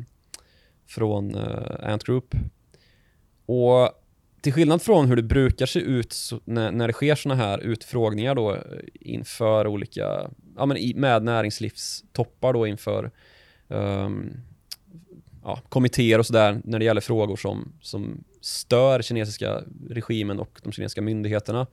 [0.88, 2.36] från uh, Ant Group.
[3.46, 3.92] Och
[4.42, 7.58] till skillnad från hur det brukar se ut så, när, när det sker såna här
[7.60, 8.58] utfrågningar då
[8.94, 13.12] inför olika, ja men i, med näringslivstoppar då inför
[13.68, 14.34] um,
[15.44, 20.72] ja, kommittéer och sådär när det gäller frågor som, som stör kinesiska regimen och de
[20.72, 21.68] kinesiska myndigheterna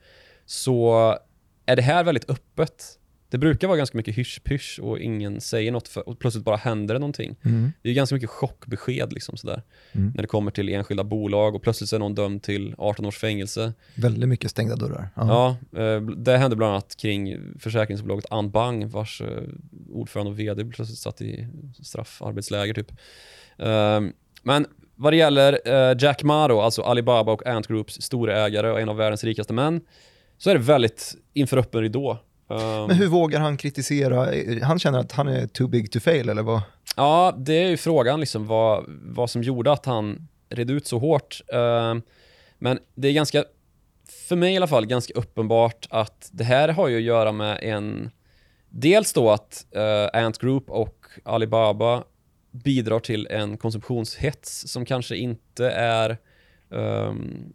[0.47, 1.19] så
[1.67, 2.99] är det här väldigt öppet.
[3.29, 6.95] Det brukar vara ganska mycket hysch-pysch och ingen säger något för, och plötsligt bara händer
[6.95, 7.37] det någonting.
[7.43, 7.73] Mm.
[7.83, 9.63] Det är ganska mycket chockbesked liksom sådär.
[9.93, 10.13] Mm.
[10.15, 13.73] När det kommer till enskilda bolag och plötsligt är någon dömd till 18 års fängelse.
[13.95, 15.09] Väldigt mycket stängda dörrar.
[15.17, 15.57] Ja.
[15.73, 19.43] Ja, eh, det hände bland annat kring försäkringsbolaget Anbang vars eh,
[19.91, 21.47] ordförande och vd plötsligt satt i
[21.83, 22.93] straffarbetsläger typ.
[23.59, 28.71] Ehm, Men vad det gäller eh, Jack Ma då, alltså Alibaba och Ant Groups storägare
[28.71, 29.81] och en av världens rikaste män,
[30.43, 32.19] så är det väldigt inför öppen ridå.
[32.51, 34.29] Ehm, Men hur vågar han kritisera?
[34.63, 36.63] Han känner att han är too big to fail eller vad?
[36.97, 40.99] Ja, det är ju frågan liksom vad, vad som gjorde att han red ut så
[40.99, 41.41] hårt.
[41.53, 42.03] Ehm,
[42.59, 43.45] men det är ganska,
[44.29, 47.59] för mig i alla fall, ganska uppenbart att det här har ju att göra med
[47.63, 48.11] en,
[48.69, 52.05] dels då att uh, Ant Group och Alibaba
[52.51, 56.19] bidrar till en konsumtionshets som kanske inte är
[56.71, 57.53] ehm,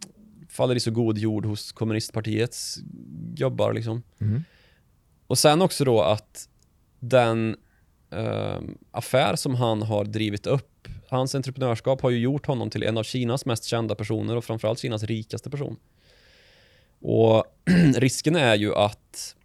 [0.58, 2.78] faller i så god jord hos kommunistpartiets
[3.34, 4.02] gubbar liksom.
[4.20, 4.44] Mm.
[5.26, 6.48] Och sen också då att
[7.00, 7.56] den
[8.10, 12.98] ehm, affär som han har drivit upp, hans entreprenörskap har ju gjort honom till en
[12.98, 15.76] av Kinas mest kända personer och framförallt Kinas rikaste person.
[17.00, 17.44] Och
[17.96, 19.36] risken är ju att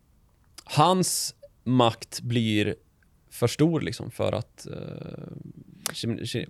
[0.63, 2.75] hans makt blir
[3.29, 5.27] för stor liksom för att eh,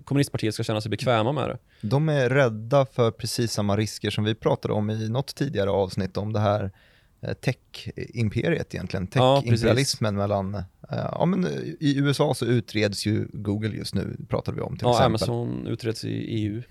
[0.04, 1.58] kommunistpartiet ska känna sig bekväma med det.
[1.82, 6.18] De är rädda för precis samma risker som vi pratade om i något tidigare avsnitt
[6.18, 6.72] om det här
[7.22, 13.28] eh, tech-imperiet egentligen, Ja, tech-imperialismen mellan, eh, ja men eh, i USA så utreds ju
[13.34, 15.30] Google just nu, pratade vi om till Ja, exempel.
[15.30, 16.62] Amazon utreds i EU.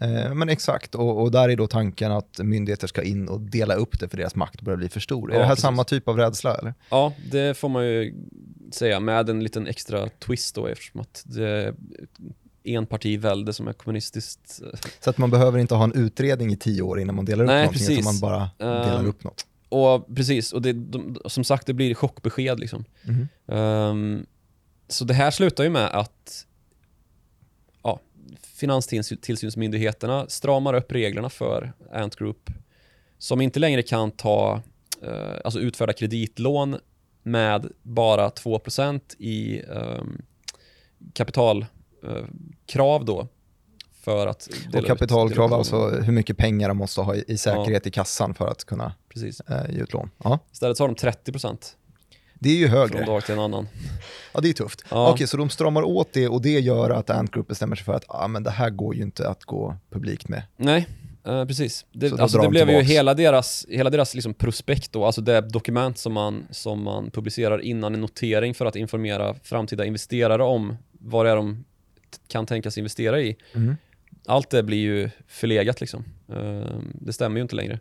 [0.00, 3.74] Eh, Men exakt, och, och där är då tanken att myndigheter ska in och dela
[3.74, 5.30] upp det för deras makt börjar bli för stor.
[5.30, 5.62] är Ja, det här precis.
[5.62, 6.74] samma typ av rädsla eller?
[6.90, 8.14] Ja, det får man ju
[8.72, 11.74] säga med en liten extra twist då eftersom att det är
[12.64, 14.60] enpartivälde som är kommunistiskt.
[15.00, 17.48] Så att man behöver inte ha en utredning i tio år innan man delar upp
[17.48, 17.98] Nej, någonting, precis.
[17.98, 19.46] utan man bara delar Ehm, upp något.
[19.68, 22.84] Och precis, och det, de, som sagt det blir chockbesked liksom.
[23.02, 23.28] Mhm.
[23.48, 24.26] Ehm,
[24.88, 26.46] så det här slutar ju med att
[28.56, 32.50] finanstillsynsmyndigheterna stramar upp reglerna för Ant Group
[33.18, 34.62] som inte längre kan ta,
[35.02, 36.76] eh, alltså utfärda kreditlån
[37.22, 40.22] med bara 2% i um,
[41.12, 43.28] kapitalkrav då.
[44.00, 47.90] För att Och kapitalkrav, alltså hur mycket pengar de måste ha i, i säkerhet i
[47.90, 49.40] kassan för att kunna Precis.
[49.40, 50.10] eh, ge ut lån.
[50.24, 51.74] Ja, Istället så har de 30%
[52.38, 53.04] det är ju från högre.
[53.04, 53.68] dag till en annan.
[54.34, 54.84] Ja, det är tufft.
[54.90, 55.10] Ja.
[55.10, 57.92] Okej, så de stramar åt det och det gör att Ant Group bestämmer sig för
[57.94, 60.42] att ah, men det här går ju inte att gå publikt med.
[60.56, 60.88] Nej,
[61.26, 61.86] eh, precis.
[61.92, 65.40] Det, alltså det de blev ju hela deras, hela deras liksom prospekt då, alltså det
[65.40, 70.76] dokument som man, som man publicerar innan en notering för att informera framtida investerare om
[70.92, 71.64] vad det är de
[72.28, 73.36] kan tänkas investera i.
[73.54, 73.76] Mm.
[74.26, 76.04] Allt det blir ju förlegat liksom.
[76.28, 77.80] Eh, Det stämmer ju inte längre.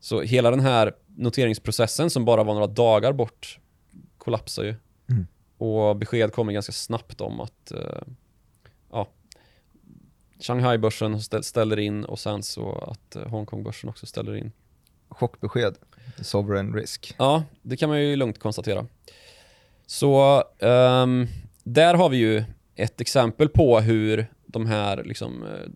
[0.00, 3.58] Så hela den här noteringsprocessen som bara var några dagar bort
[4.22, 4.74] kollapsar ju.
[5.10, 5.26] Mm.
[5.58, 8.02] Och besked kommer ganska snabbt om att eh,
[8.92, 9.08] ja,
[10.40, 14.52] Shanghai-börsen ställ- ställer in och sen så att eh, Hongkong-börsen också ställer in.
[15.08, 15.74] Chockbesked,
[16.20, 17.14] sovereign risk.
[17.18, 18.86] Ja, det kan man ju lugnt konstatera.
[19.86, 21.26] Så ehm,
[21.62, 25.68] där har vi ju ett exempel på hur de här liksom, eh,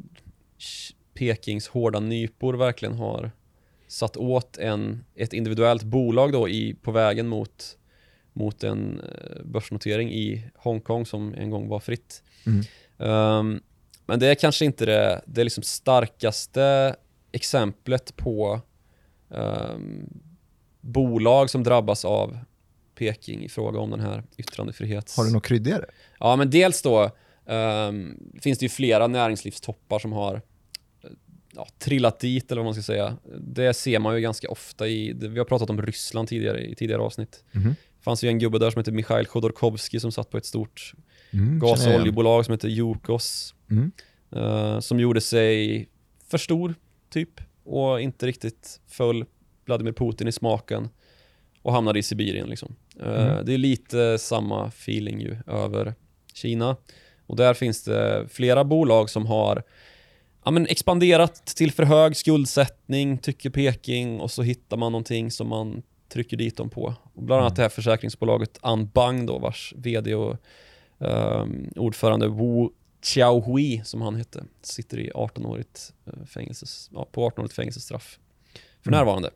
[1.15, 3.31] Pekings hårda nypor verkligen har
[3.89, 7.79] satt åt en, ett individuellt bolag då i, på vägen mot,
[8.37, 12.23] mot en eh, börsnotering i Hongkong som en gång var fritt.
[12.47, 12.65] Mm.
[12.99, 13.61] Ehm,
[14.07, 16.97] men det är kanske inte det, det liksom starkaste
[17.33, 18.61] exemplet på
[19.31, 20.21] ehm,
[20.81, 22.39] bolag som drabbas av
[22.95, 25.17] Peking i fråga om den här yttrandefrihets...
[25.17, 25.85] Har du något kryddigare?
[26.21, 27.11] Ja, men dels då
[27.47, 31.11] ehm, finns det ju flera näringslivstoppar som har eh,
[31.55, 33.17] ja, trillat dit eller vad man ska säga.
[33.39, 37.03] Det ser man ju ganska ofta i, vi har pratat om Ryssland tidigare i tidigare
[37.03, 37.45] avsnitt.
[37.53, 37.75] Mhm.
[38.07, 40.93] Fanns ju en gubbe där som heter Mikhail Khodorkovsky som satt på ett stort
[41.31, 43.55] Mm, gas och oljebolag som heter Yukos.
[43.71, 43.93] Mm.
[44.37, 45.89] eh, som gjorde sig
[46.31, 46.75] för stor,
[47.11, 47.41] typ.
[47.65, 49.25] Och inte riktigt föll
[49.65, 50.89] Vladimir Putin i smaken.
[51.63, 52.77] Och hamnade i Sibirien liksom.
[53.01, 53.45] Eh, Mm.
[53.47, 55.95] Det är lite samma feeling ju över
[56.35, 56.77] Kina.
[57.27, 59.63] Och där finns det flera bolag som har
[60.45, 65.49] ja, men expanderat till för hög skuldsättning, tycker Peking, och så hittar man någonting som
[65.49, 66.95] man trycker dit dem på.
[67.15, 70.37] Och bland annat det här försäkringsbolaget Anbang då, vars vd och
[71.01, 72.69] ehm, ordförande Wu
[73.03, 78.19] Xiaohui, som han hette, sitter i 18-årigt eh, fängelses, ja, på 18-årigt fängelsestraff
[78.83, 78.99] för Mm.
[78.99, 79.31] närvarande.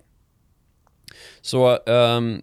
[1.40, 2.42] Så ehm,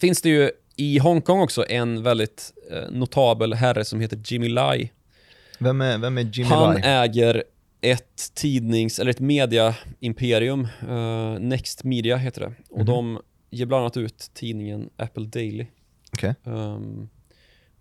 [0.00, 4.92] finns det ju i Hongkong också en väldigt eh, notabel herre som heter Jimmy Lai.
[5.58, 6.82] Vem är, vem är Jimmy Han Lai?
[6.84, 7.44] äger
[7.80, 12.52] ett tidnings, eller ett media-imperium, eh, Next Media heter det.
[12.70, 12.86] Och Mhm.
[12.86, 15.66] de ger bland annat ut tidningen Apple Daily.
[16.12, 16.34] Okej.
[16.44, 17.08] Ehm,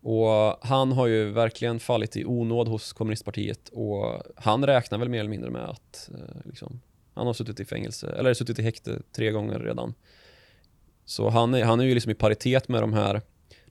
[0.02, 5.20] och han har ju verkligen fallit i onåd hos kommunistpartiet och han räknar väl mer
[5.20, 6.82] eller mindre med att eh, liksom,
[7.14, 9.94] han har suttit i fängelse, eller suttit i häkte tre gånger redan.
[11.06, 13.22] Så han är, han är ju liksom i paritet med de här,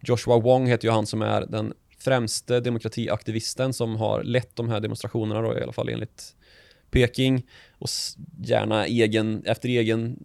[0.02, 1.72] Joshua Wong heter ju han som är den
[2.06, 6.36] främste demokratiaktivisten som har lett de här demonstrationerna då, i alla fall enligt
[6.90, 7.46] Peking
[7.78, 7.88] och
[8.44, 10.18] gärna egen, efter egen,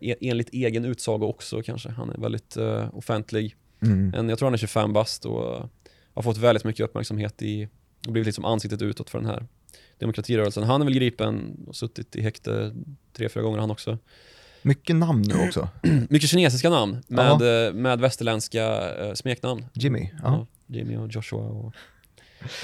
[0.00, 1.88] e- enligt egen utsago också kanske.
[1.90, 3.56] Han är väldigt eh, offentlig.
[3.82, 4.28] Mm.
[4.28, 5.70] Jag tror han är 25 bast och
[6.14, 7.68] har fått väldigt mycket uppmärksamhet i
[8.06, 9.46] och blivit liksom ansiktet utåt för den här
[9.98, 10.62] demokratirörelsen.
[10.62, 12.74] Han är väl gripen och suttit i häkte
[13.12, 13.98] tre, fyra gånger han också.
[14.62, 15.68] Mycket namn nu också.
[16.08, 19.66] Mycket kinesiska namn med, eh, med västerländska eh, smeknamn.
[19.72, 20.10] Jimmy.
[20.22, 20.46] Ja.
[20.66, 21.72] Jimmy och Joshua och...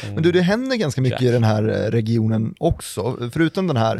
[0.02, 1.28] eh, Men du, det händer ganska mycket Jack.
[1.28, 3.30] i den här eh, regionen också.
[3.32, 3.96] Förutom den här,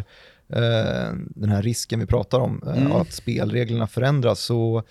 [0.49, 2.91] eh, den här risken vi pratar om, eh, Mm.
[2.91, 4.83] att spelreglerna förändras, så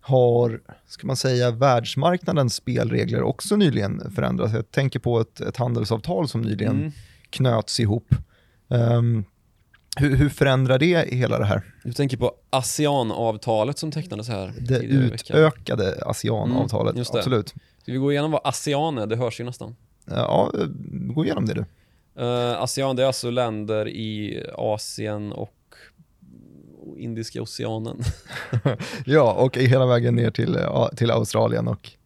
[0.00, 4.52] har, ska man säga, världsmarknadens spelregler också nyligen förändrats.
[4.54, 6.92] Jag tänker på ett, ett handelsavtal som nyligen mm.
[7.30, 8.14] knöts ihop.
[8.70, 9.24] Ehm,
[9.96, 11.62] hur, hur förändrar det hela det här?
[11.84, 17.54] Du tänker på ASEAN-avtalet som tecknades här Det utökade ASEAN-avtalet, Mm, absolut.
[17.88, 19.06] Ska vi gå igenom vad ASEAN är?
[19.06, 19.76] Det hörs ju nästan.
[20.04, 20.66] Ja, eh,
[21.14, 21.64] gå igenom det du.
[22.22, 25.74] Uh, ASEAN det är alltså länder i Asien och
[26.96, 28.02] Indiska oceanen.
[29.06, 31.97] Ja, och hela vägen ner till, eh, till Australien och, eh,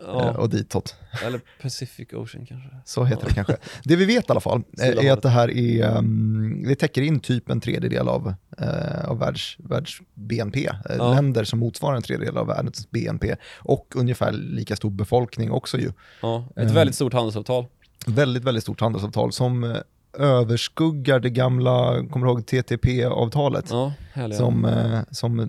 [0.00, 0.94] ja, och ditåt.
[1.26, 2.68] eller Pacific Ocean kanske.
[2.84, 3.56] Så heter det kanske.
[3.84, 7.02] Det vi vet i alla fall eh, är att det här är, um, det täcker
[7.02, 10.66] in typ en tredjedel av, eh, av världs, världs BNP.
[10.66, 11.14] Eh, Ja.
[11.14, 15.92] Länder som motsvarar en tredjedel av världens BNP och ungefär lika stor befolkning också ju.
[16.22, 16.72] Ja, ett Eh.
[16.74, 17.66] väldigt stort handelsavtal.
[18.06, 19.76] Väldigt, väldigt stort handelsavtal som eh,
[20.12, 23.70] överskuggar det gamla, kommer du ihåg TTP-avtalet?
[23.70, 23.92] Ja.
[24.32, 25.46] Som, eh, som, eh,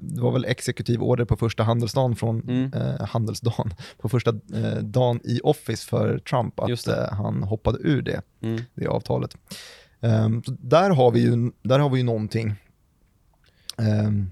[0.00, 2.72] det var väl exekutiv order på första handelsdagen från Mm.
[2.74, 8.02] eh, handelsdagen, på första eh, dagen i Office för Trump, att eh, han hoppade ur
[8.02, 8.60] det, Mm.
[8.74, 9.36] det avtalet.
[10.44, 12.54] Så där, har vi ju, där har vi ju någonting.
[13.78, 14.30] Ehm,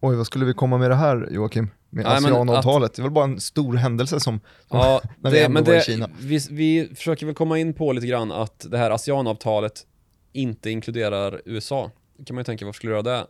[0.00, 1.70] oj, vad skulle vi komma med det här Joakim?
[1.90, 2.94] Med Nej, ASEAN-avtalet?
[2.94, 5.72] Det är väl bara en stor händelse som, Ja, när vi det, ändå men var
[5.72, 6.10] i det, Kina.
[6.20, 9.86] vi, vi försöker väl komma in på lite grann att det här ASEAN-avtalet
[10.32, 11.90] inte inkluderar USA.
[12.26, 13.26] Kan man ju tänka, varför skulle det göra det?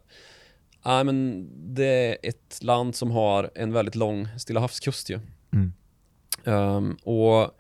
[0.85, 5.21] Nej, men det är ett land som har en väldigt lång Stilla havskust ju.
[5.53, 5.73] Mm.
[6.45, 7.59] Ehm, och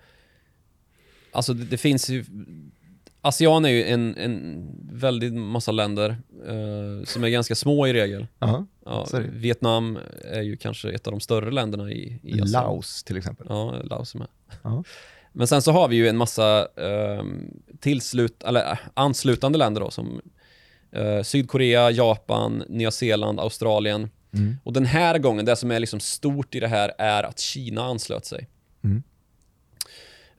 [1.32, 2.24] alltså det, det finns ju
[3.22, 8.26] ASEAN är ju en, en väldigt massa länder eh, som är ganska små i regel.
[8.38, 9.06] Aha, Ja.
[9.32, 12.64] Vietnam är ju kanske ett av de större länderna i, i ASEAN.
[12.64, 13.46] Laos till exempel.
[13.50, 14.28] Ja, Laos är med.
[14.62, 14.84] Ja.
[15.32, 17.50] Men sen så har vi ju en massa ehm,
[17.80, 20.20] tillslut, eller äh, anslutande länder då som
[20.92, 24.10] eh, Sydkorea, Japan, Nya Zeeland, Australien.
[24.32, 24.56] Mm.
[24.64, 27.84] Och den här gången, det som är liksom stort i det här är att Kina
[27.84, 28.48] anslöt sig.
[28.84, 29.02] Mm.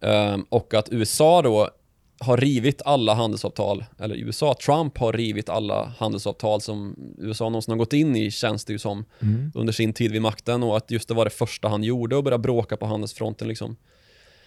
[0.02, 1.70] Ehm, och att USA då
[2.20, 7.78] har rivit alla handelsavtal, eller USA, Trump har rivit alla handelsavtal som USA någonsin har
[7.78, 9.52] gått in i, känns det ju som, Mm.
[9.56, 12.24] under sin tid vid makten och att just det var det första han gjorde och
[12.24, 13.76] börja bråka på handelsfronten liksom.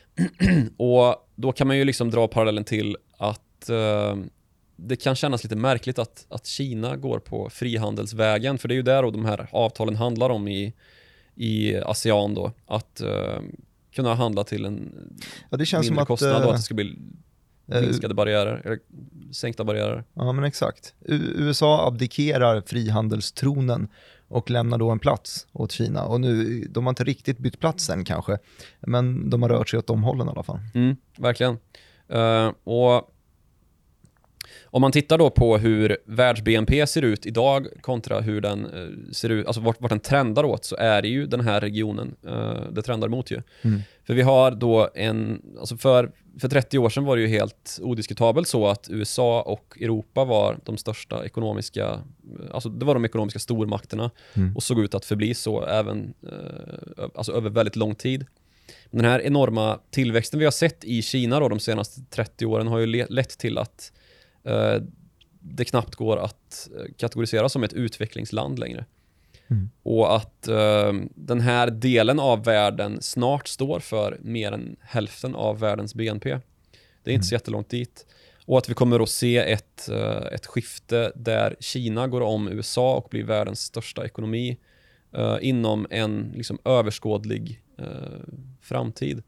[0.76, 4.16] och då kan man ju liksom dra parallellen till att eh,
[4.76, 8.82] det kan kännas lite märkligt att, att Kina går på frihandelsvägen, för det är ju
[8.82, 10.72] där och de här avtalen handlar om i,
[11.35, 13.40] i ASEAN då, att eh,
[13.94, 14.92] kunna handla till en
[15.50, 16.08] Ja, det känns som mindre att...
[16.08, 16.94] kostnad och eh, att det ska bli eh,
[17.66, 18.79] minskade barriärer, eller
[19.33, 20.05] sänkta barriärer.
[20.14, 20.94] Ja, men exakt.
[21.01, 23.88] U- USA abdikerar frihandelstronen
[24.29, 26.05] och lämnar då en plats åt Kina.
[26.05, 28.38] Och nu, de har inte riktigt bytt plats än kanske,
[28.81, 30.59] men de har rört sig åt de hållen i alla fall.
[30.75, 31.59] Mm, verkligen.
[32.09, 33.09] Eh, och
[34.64, 39.29] om man tittar då på hur världs-BNP ser ut idag kontra hur den eh, ser
[39.29, 42.72] ut, alltså vart, vart den trendar åt, så är det ju den här regionen uh,
[42.72, 43.42] det trendar mot ju.
[43.62, 43.81] Mm.
[44.06, 47.78] För vi har då en, alltså för, för 30 år sedan var det ju helt
[47.82, 52.00] odiskutabelt så att USA och Europa var de största ekonomiska,
[52.50, 54.56] alltså det var de ekonomiska stormakterna Mm.
[54.56, 58.26] och såg ut att förbli så även eh, alltså över väldigt lång tid.
[58.90, 62.78] Den här enorma tillväxten vi har sett i Kina då, de senaste 30 åren har
[62.78, 63.92] ju le- lett till att
[64.44, 64.74] eh,
[65.40, 68.84] det knappt går att eh, kategorisera som ett utvecklingsland längre.
[69.53, 69.70] Mm.
[69.82, 75.59] Och att eh, den här delen av världen snart står för mer än hälften av
[75.59, 76.38] världens BNP.
[77.03, 78.07] Det är inte så jättelångt dit.
[78.46, 82.94] Och att vi kommer att se ett, eh, ett skifte där Kina går om USA
[82.94, 84.59] och blir världens största ekonomi
[85.12, 87.86] eh, inom en liksom, överskådlig eh,
[88.61, 89.22] framtid.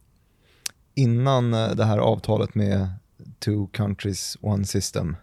[0.95, 2.89] Innan eh, det här avtalet med
[3.39, 5.17] two countries, one system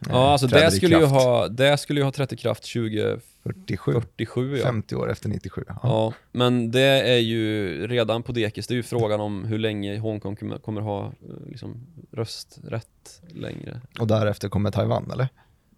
[0.00, 2.64] eh, Ja, alltså träder det skulle, ju ha, det skulle ju ha trätt i kraft
[2.64, 3.92] 20, 47.
[3.92, 4.64] 47 ja.
[4.64, 5.64] 50 år efter 97.
[5.68, 5.78] Ja.
[5.82, 8.66] Ja, men det är ju redan på dekis.
[8.66, 13.80] Det är ju frågan om hur länge Hongkong kommer, kommer ha eh, liksom, rösträtt längre.
[14.00, 15.28] Och därefter kommer Taiwan, eller?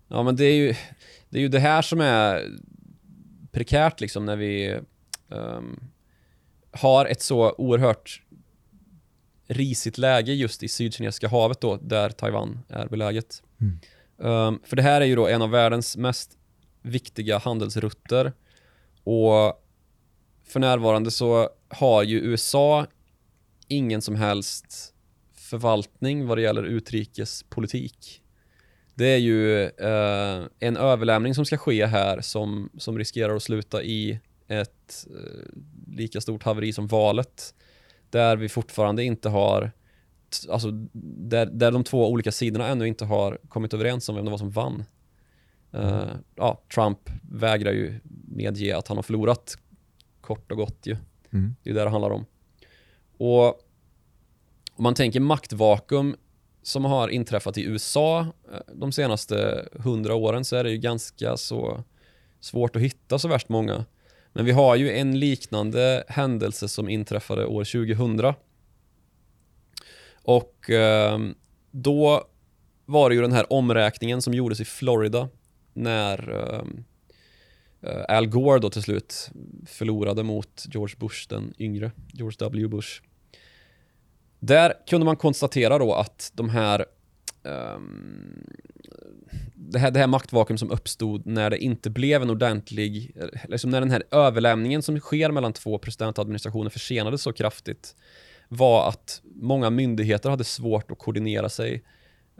[0.08, 0.74] Ja, men det är ju
[1.28, 2.48] det, är ju det här som är
[3.52, 4.80] prekärt liksom när vi
[5.30, 5.80] ehm,
[6.70, 8.22] har ett så oerhört
[9.46, 13.42] risigt läge just i Sydkinesiska havet då, där Taiwan är beläget.
[13.60, 13.78] Mm.
[14.22, 16.38] Ehm, för det här är ju då en av världens mest
[16.82, 18.32] viktiga handelsrutter
[19.04, 19.62] och
[20.44, 22.86] för närvarande så har ju USA
[23.68, 24.94] ingen som helst
[25.34, 28.22] förvaltning vad det gäller utrikespolitik.
[28.94, 33.82] Det är ju eh, en överlämning som ska ske här som, som riskerar att sluta
[33.82, 37.54] i ett eh, lika stort haveri som valet.
[38.10, 39.72] Där vi fortfarande inte har,
[40.48, 44.30] alltså där, där de två olika sidorna ännu inte har kommit överens om vem det
[44.30, 44.84] var som vann.
[45.72, 46.98] Eh, ja, Trump
[47.30, 49.58] vägrar ju medge att han har förlorat,
[50.20, 50.96] kort och gott ju.
[51.30, 51.54] Mm.
[51.62, 52.26] Det är det det handlar om.
[53.18, 53.46] Och
[54.74, 56.16] om man tänker maktvakuum
[56.62, 61.36] som har inträffat i USA eh, de senaste hundra åren så är det ju ganska
[61.36, 61.84] så
[62.40, 63.84] svårt att hitta så värst många.
[64.32, 68.34] Men vi har ju en liknande händelse som inträffade år 2000.
[70.14, 71.18] Och eh,
[71.70, 72.24] då
[72.84, 75.28] var det ju den här omräkningen som gjordes i Florida
[75.72, 76.84] när ehm,
[77.82, 79.30] eh, Al Gore då till slut
[79.66, 82.68] förlorade mot George Bush den yngre, George W.
[82.68, 83.02] Bush.
[84.38, 86.86] Där kunde man konstatera då att de här
[87.42, 88.46] um,
[89.54, 93.16] det här, det här maktvakuum som uppstod när det inte blev en ordentlig,
[93.48, 97.96] liksom när den här överlämningen som sker mellan två presidentadministrationer försenades så kraftigt
[98.48, 101.82] var att många myndigheter hade svårt att koordinera sig.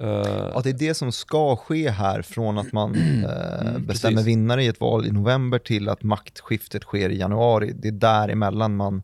[0.02, 2.94] Eh, Att det är det som ska ske här från att man
[3.24, 4.26] eh, bestämmer precis.
[4.26, 7.72] vinnare i ett val i november till att maktskiftet sker i januari.
[7.74, 9.02] Det är däremellan man,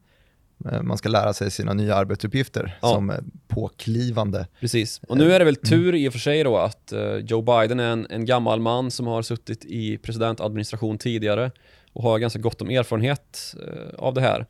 [0.73, 2.89] eh, man ska lära sig sina nya arbetsuppgifter Ja.
[2.95, 4.47] som är påklivande.
[4.61, 5.01] Precis.
[5.09, 7.91] Och nu är det väl tur i och för sig då att Joe Biden är
[7.91, 11.51] en, en gammal man som har suttit i presidentadministration tidigare
[11.93, 13.55] och har ganska gott om erfarenhet
[13.99, 14.47] av det här.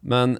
[0.00, 0.38] Men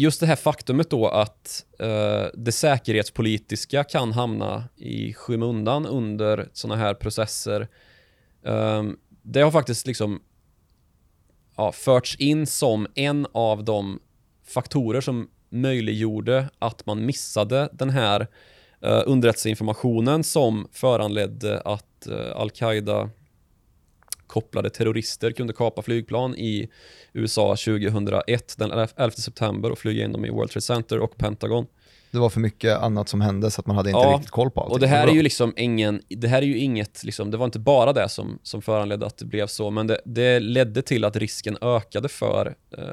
[0.00, 6.80] just det här faktumet då att eh, det säkerhetspolitiska kan hamna i skymundan under sådana
[6.80, 7.68] här processer.
[8.44, 8.84] Eh,
[9.22, 10.22] det har faktiskt liksom
[11.56, 14.00] ja, förts in som en av de
[14.46, 18.26] faktorer som möjliggjorde att man missade den här
[18.82, 23.10] eh, underrättelseinformationen som föranledde att eh, Al-Qaida
[24.30, 26.68] kopplade terrorister kunde kapa flygplan i
[27.12, 31.66] USA 2001, den 11 september och flyga in dem i World Trade Center och Pentagon.
[32.10, 34.50] Det var för mycket annat som hände så att man hade inte Ja, riktigt koll
[34.50, 34.72] på allting.
[34.72, 37.44] Och det här är ju liksom ingen, det här är ju inget, liksom, det var
[37.44, 41.04] inte bara det som, som föranledde att det blev så, men det, det ledde till
[41.04, 42.84] att risken ökade för eh,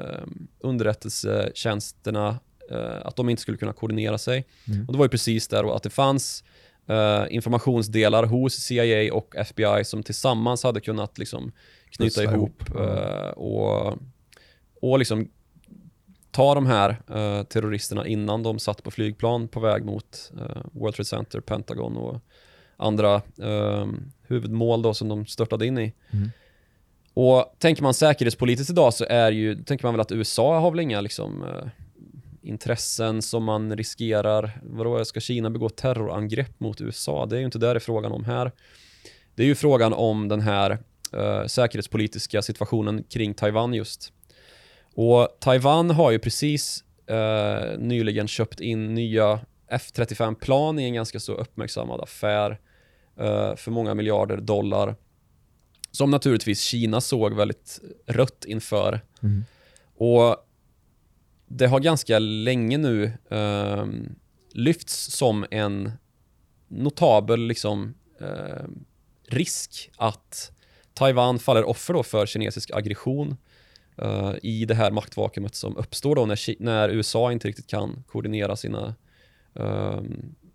[0.60, 2.38] underrättelsetjänsterna,
[2.70, 4.46] eh, att de inte skulle kunna koordinera sig.
[4.68, 4.86] Mm.
[4.86, 6.44] Och det var ju precis där då, att det fanns
[6.88, 11.52] eh, informationsdelar hos CIA och FBI som tillsammans hade kunnat liksom
[11.90, 13.98] knyta Pussla ihop eh, och,
[14.80, 15.28] och liksom
[16.30, 20.94] ta de här eh, terroristerna innan de satt på flygplan på väg mot eh, World
[20.94, 22.20] Trade Center, Pentagon och
[22.76, 23.86] andra eh,
[24.22, 25.92] huvudmål då som de störtade in i.
[26.10, 26.30] Mm.
[27.14, 30.80] Och tänker man säkerhetspolitiskt idag så är ju, tänker man väl att USA har väl
[30.80, 31.68] inga liksom eh,
[32.48, 34.60] intressen som man riskerar.
[34.62, 37.26] Vadå, ska Kina begå terrorangrepp mot USA?
[37.26, 38.52] Det är ju inte det det är frågan om här.
[39.34, 40.78] Det är ju frågan om den här
[41.12, 44.12] eh, säkerhetspolitiska situationen kring Taiwan just.
[44.94, 49.40] Och Taiwan har ju precis eh, nyligen köpt in nya
[49.70, 52.50] F35-plan i en ganska så uppmärksammad affär
[53.16, 54.94] eh, för många miljarder dollar.
[55.90, 59.00] Som naturligtvis Kina såg väldigt rött inför.
[59.22, 59.44] Mm.
[59.96, 60.36] Och
[61.48, 63.86] det har ganska länge nu eh,
[64.52, 65.92] lyfts som en
[66.68, 68.64] notabel liksom, eh,
[69.28, 70.52] risk att
[70.94, 73.36] Taiwan faller offer då för kinesisk aggression
[73.96, 78.56] eh, i det här maktvakuumet som uppstår då när, när USA inte riktigt kan koordinera
[78.56, 78.94] sina
[79.54, 80.00] eh,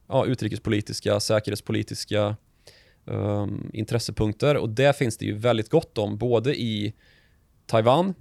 [0.08, 2.36] ja, utrikespolitiska, säkerhetspolitiska
[3.06, 4.58] eh, intressepunkter.
[4.58, 6.94] Och det finns det ju väldigt gott om både i
[7.66, 8.14] Taiwan,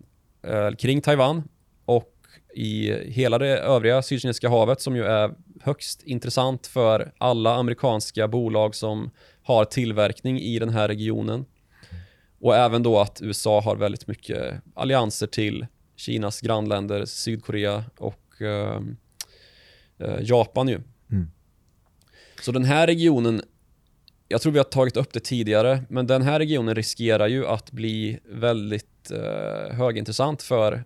[0.43, 1.43] eh, kring Taiwan
[1.85, 2.12] och
[2.55, 8.75] i hela det övriga Sydkinesiska havet som ju är högst intressant för alla amerikanska bolag
[8.75, 9.11] som
[9.43, 11.45] har tillverkning i den här regionen.
[12.41, 15.67] Och även då att USA har väldigt mycket allianser till
[15.97, 18.81] Kinas grannländer, Sydkorea och eh,
[19.99, 20.81] eh, Japan ju.
[21.11, 21.31] Mm.
[22.43, 23.43] Så den här regionen
[24.33, 27.73] jag tror vi har tagit upp det tidigare, men den här regionen riskerar ju att
[27.73, 30.85] bli väldigt eh, högintressant för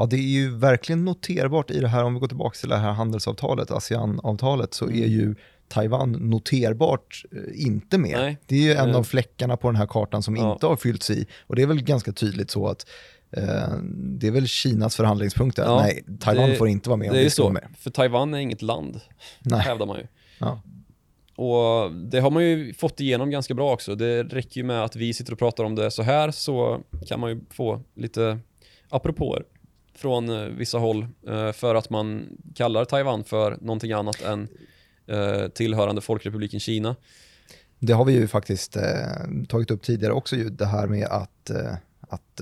[0.00, 2.76] Ja, det är ju verkligen noterbart i det här, om vi går tillbaka till det
[2.76, 5.10] här handelsavtalet, ASEAN-avtalet, så är Mm.
[5.10, 5.34] ju
[5.68, 8.18] Taiwan noterbart eh, inte med.
[8.18, 8.38] Nej.
[8.46, 8.96] Det är ju en Eh.
[8.96, 10.52] av fläckarna på den här kartan som Ja.
[10.52, 11.26] inte har fyllts i.
[11.46, 12.86] Och det är väl ganska tydligt så att
[13.36, 15.64] eh, det är väl Kinas förhandlingspunkt där.
[15.64, 17.66] Ja, Nej, Taiwan det- får inte vara med om det är så, med.
[17.78, 19.00] för Taiwan är inget land,
[19.40, 19.60] Nej.
[19.60, 20.06] hävdar man ju.
[20.38, 20.62] Ja.
[21.36, 23.94] Och det har man ju fått igenom ganska bra också.
[23.94, 27.20] Det räcker ju med att vi sitter och pratar om det så här så kan
[27.20, 28.38] man ju få lite
[28.88, 29.42] apropåer
[30.00, 34.48] från eh, vissa håll eh, för att man kallar Taiwan för någonting annat än
[35.06, 36.96] eh, tillhörande Folkrepubliken Kina.
[37.78, 38.82] Det har vi ju faktiskt eh,
[39.48, 41.50] tagit upp tidigare också, ju, det här med att,
[42.00, 42.40] att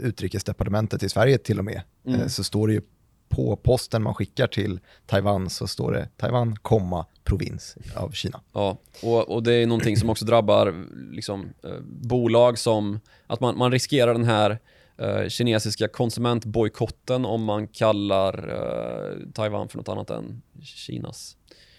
[0.00, 2.28] utrikesdepartementet i Sverige till och med, Mm.
[2.28, 2.80] så står det ju
[3.28, 8.40] på posten man skickar till Taiwan så står det Taiwan, komma, provins av Kina.
[8.52, 13.58] Ja, och, och det är någonting som också drabbar liksom, eh, bolag som att man,
[13.58, 14.58] man riskerar den här
[14.98, 21.36] eh, kinesiska konsumentbojkotten om man kallar eh, Taiwan för något annat än Kinas.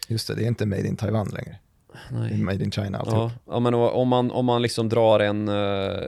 [0.07, 1.59] Just det, det är inte made in Taiwan längre.
[2.11, 2.37] Nej.
[2.37, 3.31] made in China alltihop.
[3.45, 5.99] Ja, ja, men om man, om man liksom drar en uh,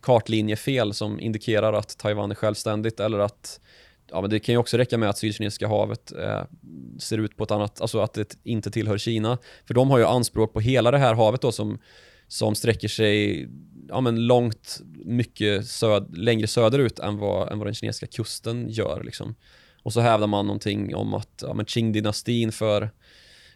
[0.00, 3.60] kartlinje fel som indikerar att Taiwan är självständigt eller att
[4.10, 6.42] Ja, men det kan ju också räcka med att Sydkinesiska havet eh,
[6.98, 9.38] ser ut på ett annat, alltså att det inte tillhör Kina.
[9.66, 11.78] För de har ju anspråk på hela det här havet då som,
[12.28, 13.48] som sträcker sig
[13.88, 19.02] ja, men långt mycket söd, längre söderut än vad, än vad den kinesiska kusten gör.
[19.04, 19.34] Liksom.
[19.82, 22.90] Och så hävdar man någonting om att ja, Qing-dynastin för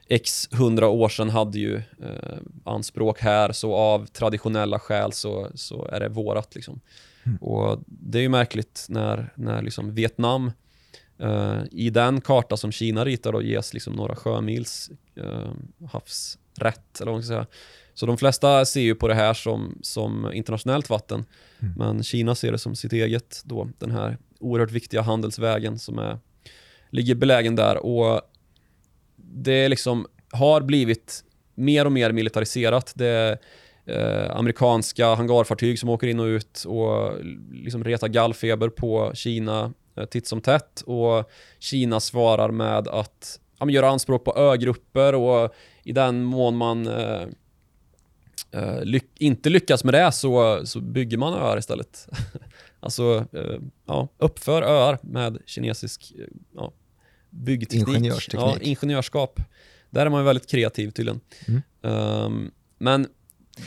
[0.09, 5.89] x hundra år sedan hade ju eh, anspråk här, så av traditionella skäl så, så
[5.93, 6.55] är det vårat.
[6.55, 6.81] Liksom.
[7.41, 10.53] Och det är ju märkligt när, när liksom Vietnam
[11.19, 15.53] eh, i den karta som Kina ritar då ges liksom några sjömils eh,
[15.93, 17.47] havsrätt, eller vad man ska säga.
[17.95, 21.25] Så de flesta ser ju på det här som, som internationellt vatten,
[21.77, 26.19] men Kina ser det som sitt eget då, den här oerhört viktiga handelsvägen som är,
[26.91, 27.87] ligger belägen där.
[27.87, 28.21] Och
[29.17, 31.25] det liksom har blivit
[31.55, 32.93] mer och mer militariserat.
[32.97, 33.39] Det är
[33.87, 40.05] eh, amerikanska hangarfartyg som åker in och ut och liksom retar gallfeber på Kina eh,
[40.05, 40.81] titt som tätt.
[40.81, 46.87] Och Kina svarar med att ja, göra anspråk på ögrupper och i den mån man
[46.87, 47.23] eh,
[48.85, 52.09] lyck- inte lyckas med det så, så bygger man öar istället.
[52.81, 56.25] alltså, eh, ja, uppför öar med kinesisk eh,
[56.57, 56.73] ja,
[57.31, 57.89] byggteknik.
[57.89, 58.43] Ingenjörsteknik.
[58.43, 59.41] Ja, ingenjörskap.
[59.91, 61.21] Där är man ju väldigt kreativ tydligen.
[61.49, 61.63] Mm.
[61.83, 63.07] Ehm, men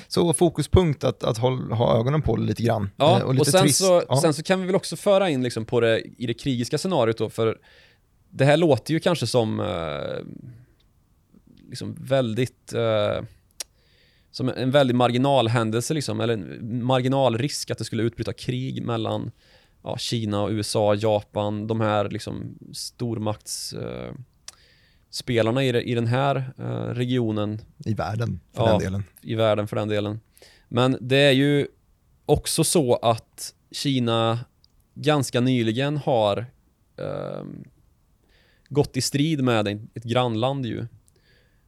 [0.07, 2.89] Så fokuspunkt att, att håll, ha ögonen på lite grann.
[2.97, 3.79] Ja, Eh, och, lite sen, trist.
[3.79, 4.21] så, ja.
[4.21, 7.17] sen så kan vi väl också föra in liksom på det, i det krigiska scenariot
[7.17, 7.57] då, för
[8.29, 10.25] det här låter ju kanske som eh,
[11.69, 13.23] liksom väldigt eh,
[14.35, 19.31] som en väldigt marginalhändelse liksom, eller en marginalrisk att det skulle utbryta krig mellan
[19.83, 24.13] ja, Kina och USA, Japan, de här liksom stormakts eh,
[25.09, 28.69] spelarna i, i den här eh, regionen I världen, för Ja.
[28.69, 29.03] den delen.
[29.21, 30.19] i världen för den delen.
[30.69, 31.67] Men det är ju
[32.25, 34.39] också så att Kina
[34.93, 36.45] ganska nyligen har
[36.97, 37.63] ehm,
[38.69, 40.87] gått i strid med ett grannland ju.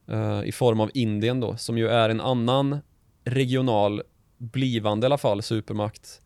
[0.08, 2.78] Eh, I form av Indien då, som ju är en annan
[3.24, 4.02] regional,
[4.38, 6.20] blivande i alla fall, supermakt.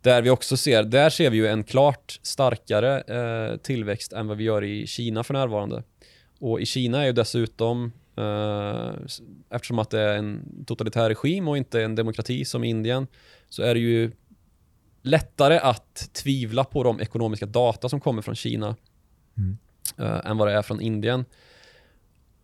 [0.00, 4.36] Där vi också ser, där ser vi ju en klart starkare eh, tillväxt än vad
[4.36, 5.82] vi gör i Kina för närvarande.
[6.40, 8.90] Och i Kina är ju dessutom, eh,
[9.50, 13.06] eftersom att det är en totalitär regim och inte en demokrati som Indien,
[13.48, 14.12] så är det ju
[15.02, 18.76] lättare att tvivla på de ekonomiska data som kommer från Kina
[19.38, 19.58] Mm.
[19.98, 21.24] eh, än vad det är från Indien.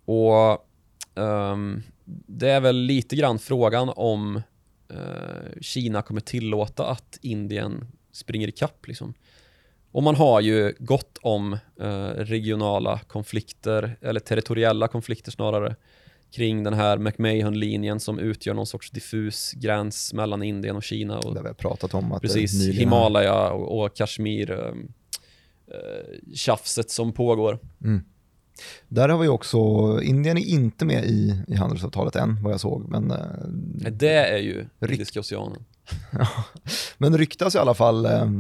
[0.05, 0.69] Och
[1.15, 1.83] ehm,
[2.27, 4.43] det är väl lite grann frågan om
[4.89, 8.87] eh, Kina kommer tillåta att Indien springer ikapp.
[8.89, 9.15] Liksom.
[9.93, 15.77] Och man har ju gott om eh, regionala konflikter, eller territoriella konflikter snarare,
[16.31, 21.19] kring den här McMahon-linjen som utgör någon sorts diffus gräns mellan Indien och Kina.
[21.19, 26.91] Och Där vi har pratat om att precis, Himalaya och, och Kashmir eh, eh, tjafset
[26.91, 27.59] som pågår.
[27.85, 28.05] Mm.
[28.89, 29.59] Där har vi också,
[30.03, 34.39] Indien är inte med i, i handelsavtalet än vad jag såg, men, eh, Det är
[34.39, 35.65] ju Indiska oceanen.
[36.99, 38.31] men ryktas i alla fall eh,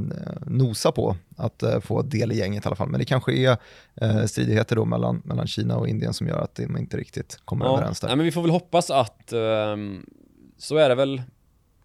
[0.47, 2.89] nosa på att eh, få del i gänget i alla fall.
[2.89, 3.57] Men det kanske är
[3.95, 7.67] eh, stridigheter då mellan, mellan Kina och Indien som gör att de inte riktigt kommer
[7.67, 8.09] överens där.
[8.09, 10.07] nej, men vi får väl hoppas att ehm,
[10.59, 11.23] så är det väl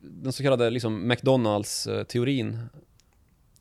[0.01, 2.59] den så kallade liksom McDonalds-teorin.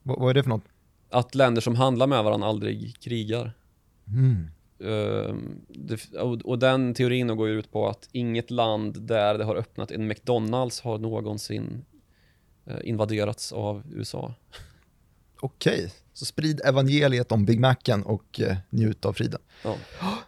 [0.02, 0.64] Vad är det för något?
[1.10, 3.52] Att länder som handlar med varandra aldrig krigar.
[4.06, 4.50] Mm.
[4.80, 5.34] Eh,
[5.68, 9.56] det, och, och den teorin går ju ut på att inget land där det har
[9.56, 11.84] öppnat en McDonalds har någonsin
[12.66, 14.34] eh, invaderats av USA.
[15.40, 19.40] Okej, så sprid evangeliet om Big Macen och eh, njut av friden.
[19.64, 19.74] Ja.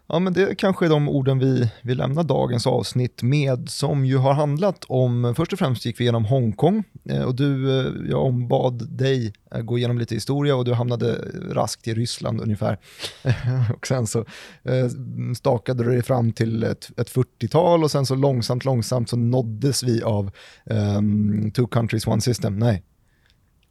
[0.07, 4.17] Ja, men det kanske är de orden vi, vi lämnar dagens avsnitt med, som ju
[4.17, 8.25] har handlat om, först och främst gick vi igenom Hongkong eh, och du, eh, jag
[8.25, 9.33] ombad dig
[9.63, 11.15] gå igenom lite historia och du hamnade
[11.51, 12.79] raskt i Ryssland ungefär.
[13.77, 14.19] och sen så
[14.63, 14.89] eh,
[15.37, 19.83] stakade du dig fram till ett, ett 40-tal och sen så långsamt, långsamt så nåddes
[19.83, 20.31] vi av
[20.67, 22.83] ehm, Two Countries One System, nej,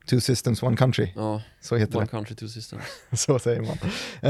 [0.10, 1.98] Two Systems One Country, ja, så heter det.
[1.98, 2.84] one country two systems.
[3.12, 3.78] så säger man.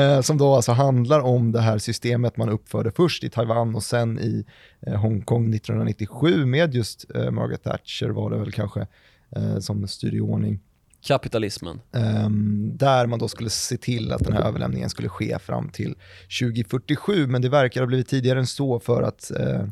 [0.01, 3.83] Eh, som då alltså handlar om det här systemet man uppförde först i Taiwan och
[3.83, 4.45] sen i
[4.87, 8.87] eh, Hongkong 1997 med just eh, Margaret Thatcher var det väl kanske
[9.35, 10.59] eh, som styrde i ordning.
[11.01, 11.81] Kapitalismen.
[11.91, 15.95] Ehm, där man då skulle se till att den här överlämningen skulle ske fram till
[16.39, 19.65] 2047, men det verkar ha blivit tidigare än så för att eh,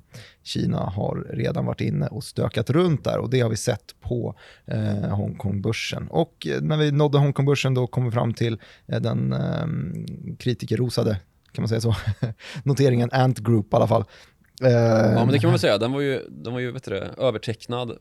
[0.43, 4.35] Kina har redan varit inne och stökat runt där och det har vi sett på
[4.65, 6.07] eh, Hongkongbörsen.
[6.07, 9.67] Och eh, när vi nådde Hongkongbörsen då kom vi fram till den eh,
[10.39, 11.19] kritikerrosade,
[11.51, 11.95] kan man säga så,
[12.63, 14.03] noteringen Ant Group i alla fall.
[14.59, 14.69] Ja
[15.15, 17.97] men det kan man väl säga, den var ju, den var ju vet du övertecknad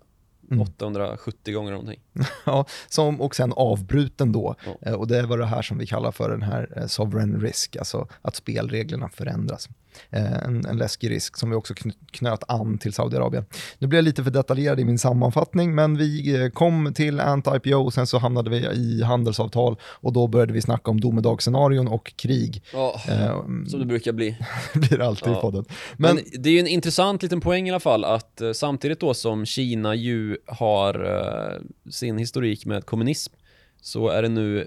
[0.50, 0.60] Mm.
[0.62, 2.00] 870 gånger någonting.
[2.44, 4.54] Ja, som, och sen avbruten då.
[4.66, 4.76] Ja.
[4.90, 7.76] Eh, Och det var det här som vi kallar för den här eh, sovereign risk,
[7.76, 9.68] alltså att spelreglerna förändras.
[10.10, 13.44] Eh, En, en läskig risk som vi också kn- knöt an till Saudiarabien.
[13.78, 17.74] Nu blir jag lite för detaljerad i min sammanfattning, men vi eh, kom till Ant-IPO
[17.84, 22.12] och sen så hamnade vi i handelsavtal och då började vi snacka om domedagsscenarion och
[22.16, 22.62] krig.
[22.72, 24.36] Ja, Eh, som det brukar bli.
[24.74, 25.40] blir alltid i Ja.
[25.40, 25.64] podden.
[25.96, 29.14] Men, Men, det är ju en intressant liten poäng i alla fall att samtidigt då
[29.14, 33.32] som Kina ju har eh, sin historik med kommunism
[33.80, 34.66] så är det nu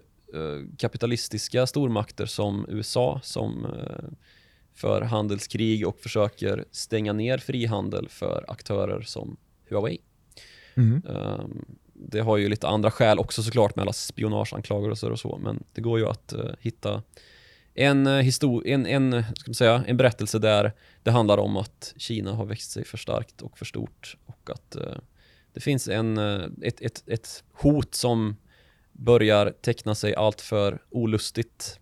[0.77, 4.09] kapitalistiska stormakter som USA som eh,
[4.79, 9.37] för handelskrig och försöker stänga ner frihandel för aktörer som
[9.69, 9.97] Huawei.
[10.75, 11.01] Mhm.
[11.09, 15.63] Ehm, det har ju lite andra skäl också såklart med alla spionageanklagelser och så, men
[15.73, 17.03] det går ju att eh, hitta
[17.73, 20.73] en, uh, histor- en, en, ska man säga, en berättelse där
[21.03, 24.75] det handlar om att Kina har växt sig för starkt och för stort och att
[24.75, 24.97] eh,
[25.53, 28.35] det finns en, eh, ett, ett, ett hot som
[28.91, 31.79] börjar teckna sig allt för olustigt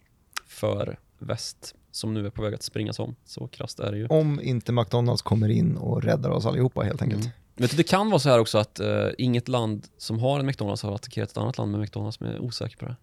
[0.47, 3.15] för väst som nu är på väg att springas om.
[3.25, 4.07] Så krasst är det ju.
[4.07, 7.21] om inte McDonalds kommer in och räddar oss allihopa helt enkelt.
[7.23, 7.33] Mm.
[7.55, 10.83] Du, det kan vara så här också att eh, inget land som har en McDonalds
[10.83, 12.95] har attackerat ett annat land med McDonalds, men jag är osäker på det.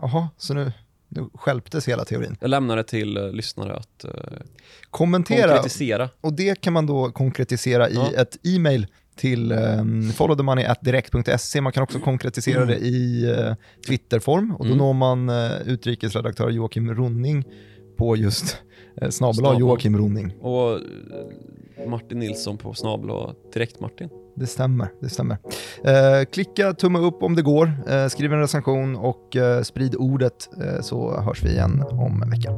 [0.00, 0.72] Jaha, så nu,
[1.08, 2.36] nu skälptes hela teorin.
[2.40, 4.10] Jag lämnar det till eh, lyssnare att eh,
[4.90, 6.08] Kommentera konkretisera.
[6.20, 8.10] Och det kan man då konkretisera i Ja.
[8.16, 8.86] ett e-mail
[9.16, 11.60] till um, followthemoney.direkt.se.
[11.60, 13.54] Man kan också konkretisera det i uh,
[13.86, 14.78] Twitterform och då Mm.
[14.78, 17.44] når man uh, utrikesredaktör Joakim Ronning
[17.98, 18.56] på just
[19.02, 19.60] uh, snabel.
[19.60, 20.34] Joakim Ronning.
[20.40, 23.10] Och eh, Martin Nilsson på snabel
[23.52, 24.08] direkt Martin.
[24.34, 25.38] Det stämmer, det stämmer.
[25.84, 30.48] Eh, klicka tumme upp om det går, eh, skriv en recension och eh, sprid ordet
[30.62, 32.52] eh, så hörs vi igen om en vecka.